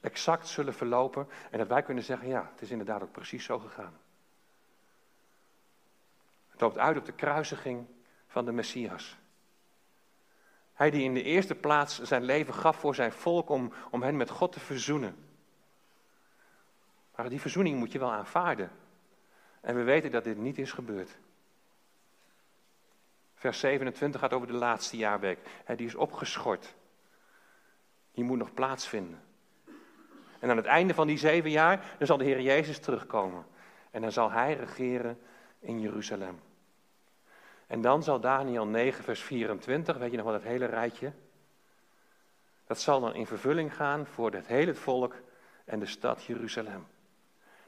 exact 0.00 0.48
zullen 0.48 0.74
verlopen 0.74 1.28
en 1.50 1.58
dat 1.58 1.68
wij 1.68 1.82
kunnen 1.82 2.04
zeggen, 2.04 2.28
ja, 2.28 2.50
het 2.52 2.62
is 2.62 2.70
inderdaad 2.70 3.02
ook 3.02 3.12
precies 3.12 3.44
zo 3.44 3.58
gegaan. 3.58 3.98
Het 6.48 6.60
loopt 6.60 6.78
uit 6.78 6.96
op 6.96 7.04
de 7.04 7.12
kruisiging 7.12 7.86
van 8.26 8.44
de 8.44 8.52
Messias. 8.52 9.18
Hij 10.80 10.90
die 10.90 11.02
in 11.02 11.14
de 11.14 11.22
eerste 11.22 11.54
plaats 11.54 12.02
zijn 12.02 12.22
leven 12.22 12.54
gaf 12.54 12.76
voor 12.76 12.94
zijn 12.94 13.12
volk 13.12 13.48
om, 13.48 13.72
om 13.90 14.02
hen 14.02 14.16
met 14.16 14.30
God 14.30 14.52
te 14.52 14.60
verzoenen. 14.60 15.16
Maar 17.16 17.28
die 17.28 17.40
verzoening 17.40 17.78
moet 17.78 17.92
je 17.92 17.98
wel 17.98 18.12
aanvaarden. 18.12 18.70
En 19.60 19.74
we 19.74 19.82
weten 19.82 20.10
dat 20.10 20.24
dit 20.24 20.36
niet 20.36 20.58
is 20.58 20.72
gebeurd. 20.72 21.18
Vers 23.34 23.58
27 23.58 24.20
gaat 24.20 24.32
over 24.32 24.46
de 24.46 24.52
laatste 24.52 24.96
jaarweek. 24.96 25.38
die 25.76 25.86
is 25.86 25.94
opgeschort. 25.94 26.74
Die 28.12 28.24
moet 28.24 28.38
nog 28.38 28.54
plaatsvinden. 28.54 29.22
En 30.38 30.50
aan 30.50 30.56
het 30.56 30.66
einde 30.66 30.94
van 30.94 31.06
die 31.06 31.18
zeven 31.18 31.50
jaar, 31.50 31.94
dan 31.98 32.06
zal 32.06 32.16
de 32.16 32.24
Heer 32.24 32.40
Jezus 32.40 32.78
terugkomen. 32.78 33.46
En 33.90 34.00
dan 34.00 34.12
zal 34.12 34.30
Hij 34.30 34.54
regeren 34.54 35.20
in 35.58 35.80
Jeruzalem. 35.80 36.40
En 37.70 37.80
dan 37.80 38.02
zal 38.02 38.20
Daniel 38.20 38.66
9, 38.66 39.04
vers 39.04 39.20
24, 39.20 39.96
weet 39.96 40.10
je 40.10 40.16
nog 40.16 40.26
wel 40.26 40.34
dat 40.34 40.42
hele 40.42 40.64
rijtje? 40.64 41.12
Dat 42.66 42.80
zal 42.80 43.00
dan 43.00 43.14
in 43.14 43.26
vervulling 43.26 43.74
gaan 43.74 44.06
voor 44.06 44.32
het 44.32 44.46
hele 44.46 44.74
volk 44.74 45.14
en 45.64 45.78
de 45.78 45.86
stad 45.86 46.24
Jeruzalem. 46.24 46.86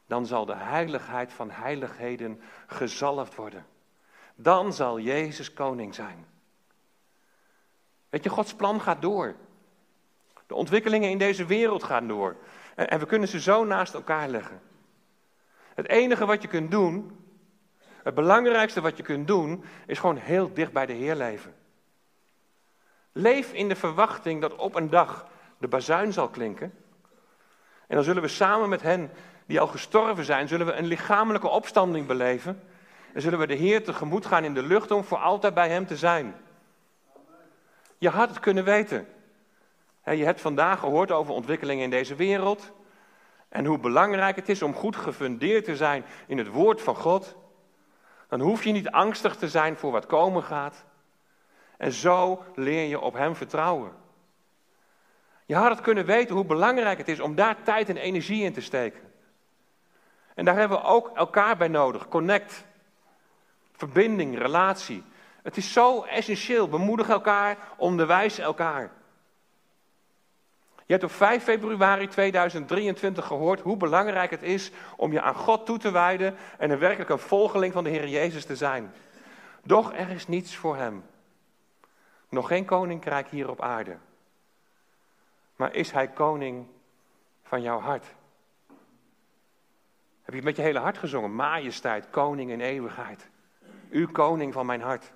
Dan 0.06 0.26
zal 0.26 0.44
de 0.44 0.54
heiligheid 0.54 1.32
van 1.32 1.50
heiligheden 1.50 2.40
gezalfd 2.66 3.34
worden. 3.34 3.66
Dan 4.34 4.72
zal 4.72 5.00
Jezus 5.00 5.52
koning 5.52 5.94
zijn. 5.94 6.26
Weet 8.08 8.24
je, 8.24 8.30
Gods 8.30 8.54
plan 8.54 8.80
gaat 8.80 9.02
door. 9.02 9.34
De 10.46 10.54
ontwikkelingen 10.54 11.10
in 11.10 11.18
deze 11.18 11.46
wereld 11.46 11.82
gaan 11.82 12.08
door. 12.08 12.36
En, 12.74 12.90
en 12.90 12.98
we 12.98 13.06
kunnen 13.06 13.28
ze 13.28 13.40
zo 13.40 13.64
naast 13.64 13.94
elkaar 13.94 14.28
leggen. 14.28 14.60
Het 15.74 15.88
enige 15.88 16.26
wat 16.26 16.42
je 16.42 16.48
kunt 16.48 16.70
doen, 16.70 17.21
het 18.02 18.14
belangrijkste 18.14 18.80
wat 18.80 18.96
je 18.96 19.02
kunt 19.02 19.26
doen, 19.26 19.64
is 19.86 19.98
gewoon 19.98 20.16
heel 20.16 20.52
dicht 20.52 20.72
bij 20.72 20.86
de 20.86 20.92
Heer 20.92 21.14
leven. 21.14 21.54
Leef 23.12 23.52
in 23.52 23.68
de 23.68 23.76
verwachting 23.76 24.40
dat 24.40 24.56
op 24.56 24.74
een 24.74 24.90
dag 24.90 25.26
de 25.58 25.68
bazuin 25.68 26.12
zal 26.12 26.28
klinken. 26.28 26.74
En 27.86 27.94
dan 27.94 28.04
zullen 28.04 28.22
we 28.22 28.28
samen 28.28 28.68
met 28.68 28.82
hen 28.82 29.10
die 29.46 29.60
al 29.60 29.66
gestorven 29.66 30.24
zijn, 30.24 30.48
zullen 30.48 30.66
we 30.66 30.72
een 30.72 30.86
lichamelijke 30.86 31.48
opstanding 31.48 32.06
beleven. 32.06 32.62
En 33.12 33.20
zullen 33.20 33.38
we 33.38 33.46
de 33.46 33.54
Heer 33.54 33.84
tegemoet 33.84 34.26
gaan 34.26 34.44
in 34.44 34.54
de 34.54 34.62
lucht 34.62 34.90
om 34.90 35.04
voor 35.04 35.18
altijd 35.18 35.54
bij 35.54 35.68
Hem 35.68 35.86
te 35.86 35.96
zijn. 35.96 36.34
Je 37.98 38.08
had 38.08 38.28
het 38.28 38.40
kunnen 38.40 38.64
weten. 38.64 39.08
Je 40.04 40.24
hebt 40.24 40.40
vandaag 40.40 40.78
gehoord 40.78 41.10
over 41.10 41.34
ontwikkelingen 41.34 41.84
in 41.84 41.90
deze 41.90 42.14
wereld. 42.14 42.72
En 43.48 43.64
hoe 43.64 43.78
belangrijk 43.78 44.36
het 44.36 44.48
is 44.48 44.62
om 44.62 44.74
goed 44.74 44.96
gefundeerd 44.96 45.64
te 45.64 45.76
zijn 45.76 46.04
in 46.26 46.38
het 46.38 46.48
woord 46.48 46.82
van 46.82 46.96
God. 46.96 47.36
Dan 48.32 48.40
hoef 48.40 48.64
je 48.64 48.72
niet 48.72 48.90
angstig 48.90 49.36
te 49.36 49.48
zijn 49.48 49.76
voor 49.76 49.90
wat 49.92 50.06
komen 50.06 50.42
gaat. 50.42 50.84
En 51.76 51.92
zo 51.92 52.44
leer 52.54 52.88
je 52.88 53.00
op 53.00 53.14
Hem 53.14 53.36
vertrouwen. 53.36 53.92
Je 55.46 55.54
had 55.54 55.70
het 55.70 55.80
kunnen 55.80 56.06
weten 56.06 56.34
hoe 56.34 56.44
belangrijk 56.44 56.98
het 56.98 57.08
is 57.08 57.20
om 57.20 57.34
daar 57.34 57.62
tijd 57.62 57.88
en 57.88 57.96
energie 57.96 58.44
in 58.44 58.52
te 58.52 58.60
steken. 58.60 59.12
En 60.34 60.44
daar 60.44 60.56
hebben 60.56 60.78
we 60.78 60.84
ook 60.84 61.10
elkaar 61.14 61.56
bij 61.56 61.68
nodig. 61.68 62.08
Connect. 62.08 62.64
Verbinding, 63.72 64.38
relatie. 64.38 65.04
Het 65.42 65.56
is 65.56 65.72
zo 65.72 66.02
essentieel. 66.02 66.68
Bemoedig 66.68 67.08
elkaar, 67.08 67.58
onderwijs 67.76 68.38
elkaar. 68.38 68.90
Je 70.92 70.98
hebt 70.98 71.10
op 71.10 71.16
5 71.16 71.42
februari 71.42 72.08
2023 72.08 73.26
gehoord 73.26 73.60
hoe 73.60 73.76
belangrijk 73.76 74.30
het 74.30 74.42
is 74.42 74.70
om 74.96 75.12
je 75.12 75.20
aan 75.20 75.34
God 75.34 75.66
toe 75.66 75.78
te 75.78 75.90
wijden 75.90 76.36
en 76.58 76.70
een 76.70 76.78
werkelijk 76.78 77.10
een 77.10 77.18
volgeling 77.18 77.72
van 77.72 77.84
de 77.84 77.90
Heer 77.90 78.08
Jezus 78.08 78.44
te 78.44 78.56
zijn. 78.56 78.92
Doch 79.62 79.92
er 79.94 80.08
is 80.08 80.28
niets 80.28 80.56
voor 80.56 80.76
Hem. 80.76 81.04
Nog 82.28 82.48
geen 82.48 82.64
koninkrijk 82.64 83.28
hier 83.28 83.50
op 83.50 83.60
aarde. 83.60 83.96
Maar 85.56 85.74
is 85.74 85.90
Hij 85.90 86.08
koning 86.08 86.66
van 87.42 87.62
jouw 87.62 87.80
hart? 87.80 88.06
Heb 90.22 90.34
je 90.34 90.42
met 90.42 90.56
je 90.56 90.62
hele 90.62 90.78
hart 90.78 90.98
gezongen? 90.98 91.34
Majesteit, 91.34 92.10
koning 92.10 92.50
in 92.50 92.60
eeuwigheid. 92.60 93.28
U 93.90 94.06
koning 94.06 94.52
van 94.52 94.66
mijn 94.66 94.82
hart. 94.82 95.12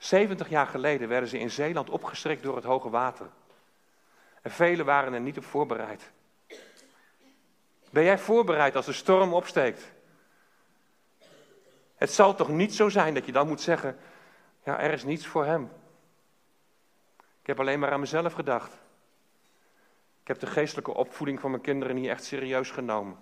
70 0.00 0.48
jaar 0.48 0.66
geleden 0.66 1.08
werden 1.08 1.28
ze 1.28 1.38
in 1.38 1.50
Zeeland 1.50 1.90
opgeschrikt 1.90 2.42
door 2.42 2.56
het 2.56 2.64
hoge 2.64 2.90
water. 2.90 3.26
En 4.42 4.50
velen 4.50 4.84
waren 4.84 5.12
er 5.12 5.20
niet 5.20 5.38
op 5.38 5.44
voorbereid. 5.44 6.10
Ben 7.90 8.04
jij 8.04 8.18
voorbereid 8.18 8.76
als 8.76 8.86
de 8.86 8.92
storm 8.92 9.34
opsteekt? 9.34 9.92
Het 11.94 12.12
zal 12.12 12.34
toch 12.34 12.48
niet 12.48 12.74
zo 12.74 12.88
zijn 12.88 13.14
dat 13.14 13.26
je 13.26 13.32
dan 13.32 13.48
moet 13.48 13.60
zeggen: 13.60 13.98
Ja, 14.64 14.80
er 14.80 14.92
is 14.92 15.04
niets 15.04 15.26
voor 15.26 15.44
hem. 15.44 15.70
Ik 17.40 17.46
heb 17.46 17.60
alleen 17.60 17.78
maar 17.78 17.92
aan 17.92 18.00
mezelf 18.00 18.32
gedacht. 18.32 18.72
Ik 20.20 20.28
heb 20.28 20.38
de 20.38 20.46
geestelijke 20.46 20.94
opvoeding 20.94 21.40
van 21.40 21.50
mijn 21.50 21.62
kinderen 21.62 21.94
niet 21.94 22.08
echt 22.08 22.24
serieus 22.24 22.70
genomen. 22.70 23.18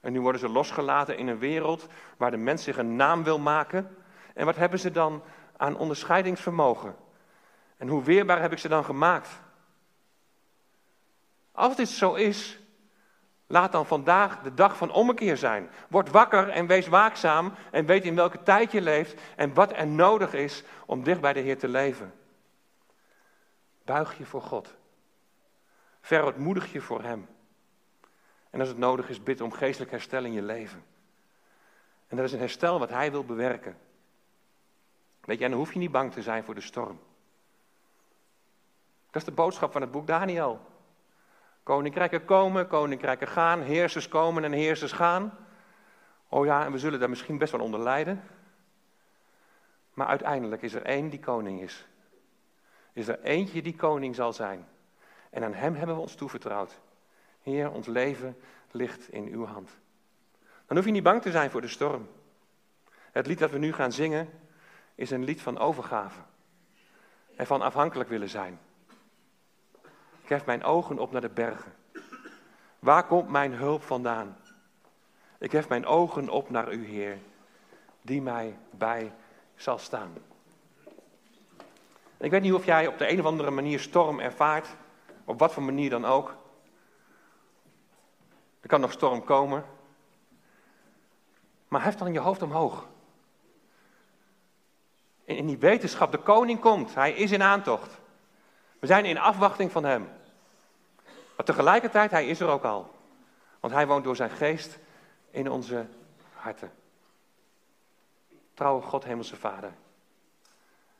En 0.00 0.12
nu 0.12 0.20
worden 0.20 0.40
ze 0.40 0.48
losgelaten 0.48 1.16
in 1.16 1.28
een 1.28 1.38
wereld 1.38 1.86
waar 2.16 2.30
de 2.30 2.36
mens 2.36 2.62
zich 2.64 2.76
een 2.76 2.96
naam 2.96 3.24
wil 3.24 3.38
maken. 3.38 3.96
En 4.34 4.46
wat 4.46 4.56
hebben 4.56 4.78
ze 4.78 4.90
dan 4.90 5.22
aan 5.56 5.76
onderscheidingsvermogen? 5.76 6.96
En 7.76 7.88
hoe 7.88 8.02
weerbaar 8.02 8.40
heb 8.40 8.52
ik 8.52 8.58
ze 8.58 8.68
dan 8.68 8.84
gemaakt? 8.84 9.28
Als 11.52 11.76
dit 11.76 11.88
zo 11.88 12.14
is, 12.14 12.58
laat 13.46 13.72
dan 13.72 13.86
vandaag 13.86 14.40
de 14.40 14.54
dag 14.54 14.76
van 14.76 14.92
ommekeer 14.92 15.36
zijn. 15.36 15.70
Word 15.88 16.10
wakker 16.10 16.48
en 16.48 16.66
wees 16.66 16.86
waakzaam 16.86 17.52
en 17.70 17.86
weet 17.86 18.04
in 18.04 18.14
welke 18.14 18.42
tijd 18.42 18.72
je 18.72 18.80
leeft 18.80 19.20
en 19.36 19.54
wat 19.54 19.72
er 19.72 19.86
nodig 19.86 20.34
is 20.34 20.64
om 20.86 21.02
dicht 21.02 21.20
bij 21.20 21.32
de 21.32 21.40
Heer 21.40 21.58
te 21.58 21.68
leven. 21.68 22.14
buig 23.84 24.18
je 24.18 24.24
voor 24.24 24.42
God. 24.42 24.74
Verootmoedig 26.00 26.72
je 26.72 26.80
voor 26.80 27.02
Hem. 27.02 27.28
En 28.50 28.60
als 28.60 28.68
het 28.68 28.78
nodig 28.78 29.08
is, 29.08 29.22
bid 29.22 29.40
om 29.40 29.52
geestelijk 29.52 29.90
herstel 29.90 30.24
in 30.24 30.32
je 30.32 30.42
leven. 30.42 30.84
En 32.06 32.16
dat 32.16 32.26
is 32.26 32.32
een 32.32 32.38
herstel 32.38 32.78
wat 32.78 32.90
Hij 32.90 33.10
wil 33.10 33.24
bewerken. 33.24 33.76
Weet 35.24 35.38
je, 35.38 35.44
en 35.44 35.50
dan 35.50 35.58
hoef 35.58 35.72
je 35.72 35.78
niet 35.78 35.90
bang 35.90 36.12
te 36.12 36.22
zijn 36.22 36.44
voor 36.44 36.54
de 36.54 36.60
storm. 36.60 37.00
Dat 39.06 39.22
is 39.22 39.24
de 39.24 39.34
boodschap 39.34 39.72
van 39.72 39.80
het 39.80 39.90
boek 39.90 40.06
Daniel. 40.06 40.60
Koninkrijken 41.62 42.24
komen, 42.24 42.66
koninkrijken 42.66 43.28
gaan, 43.28 43.60
heersers 43.60 44.08
komen 44.08 44.44
en 44.44 44.52
heersers 44.52 44.92
gaan. 44.92 45.38
Oh 46.28 46.44
ja, 46.44 46.64
en 46.64 46.72
we 46.72 46.78
zullen 46.78 47.00
daar 47.00 47.08
misschien 47.08 47.38
best 47.38 47.52
wel 47.52 47.60
onder 47.60 47.80
lijden. 47.80 48.22
Maar 49.94 50.06
uiteindelijk 50.06 50.62
is 50.62 50.74
er 50.74 50.82
één 50.82 51.10
die 51.10 51.20
koning 51.20 51.60
is. 51.60 51.86
Is 52.92 53.08
er 53.08 53.20
eentje 53.20 53.62
die 53.62 53.76
koning 53.76 54.14
zal 54.14 54.32
zijn. 54.32 54.68
En 55.30 55.44
aan 55.44 55.54
hem 55.54 55.74
hebben 55.74 55.96
we 55.96 56.02
ons 56.02 56.14
toevertrouwd. 56.14 56.80
Heer, 57.42 57.70
ons 57.70 57.86
leven 57.86 58.36
ligt 58.70 59.08
in 59.08 59.26
uw 59.26 59.44
hand. 59.44 59.70
Dan 60.66 60.76
hoef 60.76 60.86
je 60.86 60.92
niet 60.92 61.02
bang 61.02 61.22
te 61.22 61.30
zijn 61.30 61.50
voor 61.50 61.60
de 61.60 61.68
storm. 61.68 62.08
Het 63.12 63.26
lied 63.26 63.38
dat 63.38 63.50
we 63.50 63.58
nu 63.58 63.72
gaan 63.72 63.92
zingen 63.92 64.30
is 64.94 65.10
een 65.10 65.24
lied 65.24 65.42
van 65.42 65.58
overgave. 65.58 66.20
En 67.36 67.46
van 67.46 67.62
afhankelijk 67.62 68.08
willen 68.08 68.28
zijn. 68.28 68.60
Ik 70.22 70.28
hef 70.28 70.46
mijn 70.46 70.64
ogen 70.64 70.98
op 70.98 71.12
naar 71.12 71.20
de 71.20 71.28
bergen. 71.28 71.72
Waar 72.78 73.06
komt 73.06 73.28
mijn 73.28 73.52
hulp 73.52 73.82
vandaan? 73.82 74.36
Ik 75.38 75.52
hef 75.52 75.68
mijn 75.68 75.86
ogen 75.86 76.28
op 76.28 76.50
naar 76.50 76.72
u, 76.72 76.86
Heer, 76.86 77.18
die 78.02 78.22
mij 78.22 78.58
bij 78.70 79.12
zal 79.56 79.78
staan. 79.78 80.12
Ik 82.16 82.30
weet 82.30 82.42
niet 82.42 82.52
of 82.52 82.64
jij 82.64 82.86
op 82.86 82.98
de 82.98 83.10
een 83.10 83.20
of 83.20 83.26
andere 83.26 83.50
manier 83.50 83.80
storm 83.80 84.20
ervaart, 84.20 84.68
op 85.24 85.38
wat 85.38 85.52
voor 85.52 85.62
manier 85.62 85.90
dan 85.90 86.04
ook. 86.04 86.36
Er 88.60 88.68
kan 88.68 88.80
nog 88.80 88.92
storm 88.92 89.24
komen. 89.24 89.64
Maar 91.68 91.84
hef 91.84 91.94
dan 91.94 92.12
je 92.12 92.18
hoofd 92.18 92.42
omhoog. 92.42 92.86
In 95.24 95.46
die 95.46 95.58
wetenschap, 95.58 96.12
de 96.12 96.18
koning 96.18 96.60
komt, 96.60 96.94
hij 96.94 97.12
is 97.12 97.30
in 97.30 97.42
aantocht. 97.42 98.00
We 98.78 98.86
zijn 98.86 99.04
in 99.04 99.18
afwachting 99.18 99.72
van 99.72 99.84
hem. 99.84 100.08
Maar 101.36 101.46
tegelijkertijd, 101.46 102.10
hij 102.10 102.26
is 102.26 102.40
er 102.40 102.48
ook 102.48 102.64
al. 102.64 102.94
Want 103.60 103.72
hij 103.72 103.86
woont 103.86 104.04
door 104.04 104.16
zijn 104.16 104.30
geest 104.30 104.78
in 105.30 105.50
onze 105.50 105.86
harten. 106.34 106.72
Trouwe 108.54 108.82
God, 108.82 109.04
Hemelse 109.04 109.36
Vader. 109.36 109.72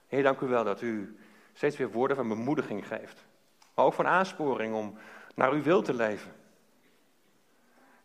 Heer, 0.07 0.23
dank 0.23 0.41
u 0.41 0.47
wel 0.47 0.65
dat 0.65 0.81
u 0.81 1.19
steeds 1.53 1.77
weer 1.77 1.91
woorden 1.91 2.17
van 2.17 2.29
bemoediging 2.29 2.87
geeft. 2.87 3.25
Maar 3.75 3.85
ook 3.85 3.95
van 3.95 4.07
aansporing 4.07 4.75
om 4.75 4.99
naar 5.35 5.53
uw 5.53 5.63
wil 5.63 5.83
te 5.83 5.95
leven. 5.95 6.33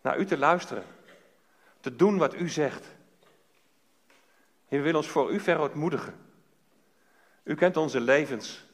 Naar 0.01 0.17
u 0.17 0.25
te 0.25 0.37
luisteren. 0.37 0.83
Te 1.79 1.95
doen 1.95 2.17
wat 2.17 2.35
u 2.35 2.49
zegt. 2.49 2.85
Heer, 4.67 4.79
we 4.79 4.85
willen 4.85 4.99
ons 4.99 5.09
voor 5.09 5.31
u 5.31 5.39
verootmoedigen. 5.39 6.15
U 7.43 7.55
kent 7.55 7.77
onze 7.77 7.99
levens. 7.99 8.65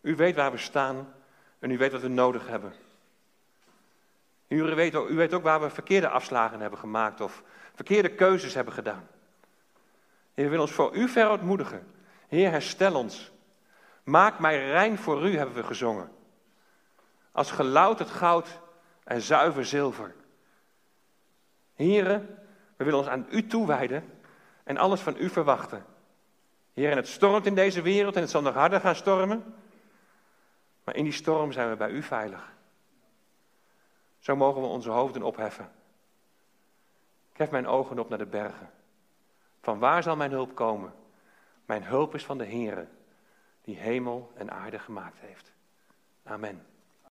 U 0.00 0.16
weet 0.16 0.36
waar 0.36 0.50
we 0.50 0.58
staan 0.58 1.14
en 1.58 1.70
u 1.70 1.78
weet 1.78 1.92
wat 1.92 2.00
we 2.00 2.08
nodig 2.08 2.46
hebben. 2.46 2.72
U 4.48 4.62
weet, 4.62 4.94
ook, 4.94 5.08
u 5.08 5.14
weet 5.14 5.34
ook 5.34 5.42
waar 5.42 5.60
we 5.60 5.70
verkeerde 5.70 6.08
afslagen 6.08 6.60
hebben 6.60 6.78
gemaakt 6.78 7.20
of 7.20 7.42
verkeerde 7.74 8.14
keuzes 8.14 8.54
hebben 8.54 8.74
gedaan. 8.74 9.08
Heer, 10.32 10.44
we 10.44 10.50
willen 10.50 10.60
ons 10.60 10.72
voor 10.72 10.94
u 10.94 11.08
verootmoedigen. 11.08 11.86
Heer, 12.28 12.50
herstel 12.50 12.94
ons. 12.94 13.32
Maak 14.02 14.38
mij 14.38 14.70
rein 14.70 14.98
voor 14.98 15.28
u, 15.28 15.36
hebben 15.36 15.54
we 15.54 15.62
gezongen. 15.62 16.12
Als 17.32 17.50
gelouterd 17.50 18.10
goud 18.10 18.60
en 19.04 19.20
zuiver 19.20 19.64
zilver. 19.64 20.14
Heren, 21.74 22.38
we 22.76 22.84
willen 22.84 22.98
ons 22.98 23.08
aan 23.08 23.26
u 23.30 23.46
toewijden 23.46 24.04
en 24.64 24.76
alles 24.76 25.00
van 25.00 25.16
u 25.18 25.28
verwachten. 25.28 25.84
Heer, 26.72 26.90
en 26.90 26.96
het 26.96 27.08
stormt 27.08 27.46
in 27.46 27.54
deze 27.54 27.82
wereld 27.82 28.14
en 28.14 28.20
het 28.20 28.30
zal 28.30 28.42
nog 28.42 28.54
harder 28.54 28.80
gaan 28.80 28.94
stormen. 28.94 29.54
Maar 30.84 30.96
in 30.96 31.04
die 31.04 31.12
storm 31.12 31.52
zijn 31.52 31.70
we 31.70 31.76
bij 31.76 31.90
u 31.90 32.02
veilig. 32.02 32.52
Zo 34.18 34.36
mogen 34.36 34.60
we 34.60 34.66
onze 34.66 34.90
hoofden 34.90 35.22
opheffen. 35.22 35.72
Ik 37.32 37.36
hef 37.36 37.50
mijn 37.50 37.66
ogen 37.66 37.98
op 37.98 38.08
naar 38.08 38.18
de 38.18 38.26
bergen. 38.26 38.70
Van 39.60 39.78
waar 39.78 40.02
zal 40.02 40.16
mijn 40.16 40.30
hulp 40.30 40.54
komen? 40.54 40.94
Mijn 41.64 41.84
hulp 41.84 42.14
is 42.14 42.24
van 42.24 42.38
de 42.38 42.46
Heere, 42.46 42.86
die 43.62 43.76
hemel 43.76 44.32
en 44.34 44.50
aarde 44.50 44.78
gemaakt 44.78 45.18
heeft. 45.18 45.52
Amen. 46.22 46.73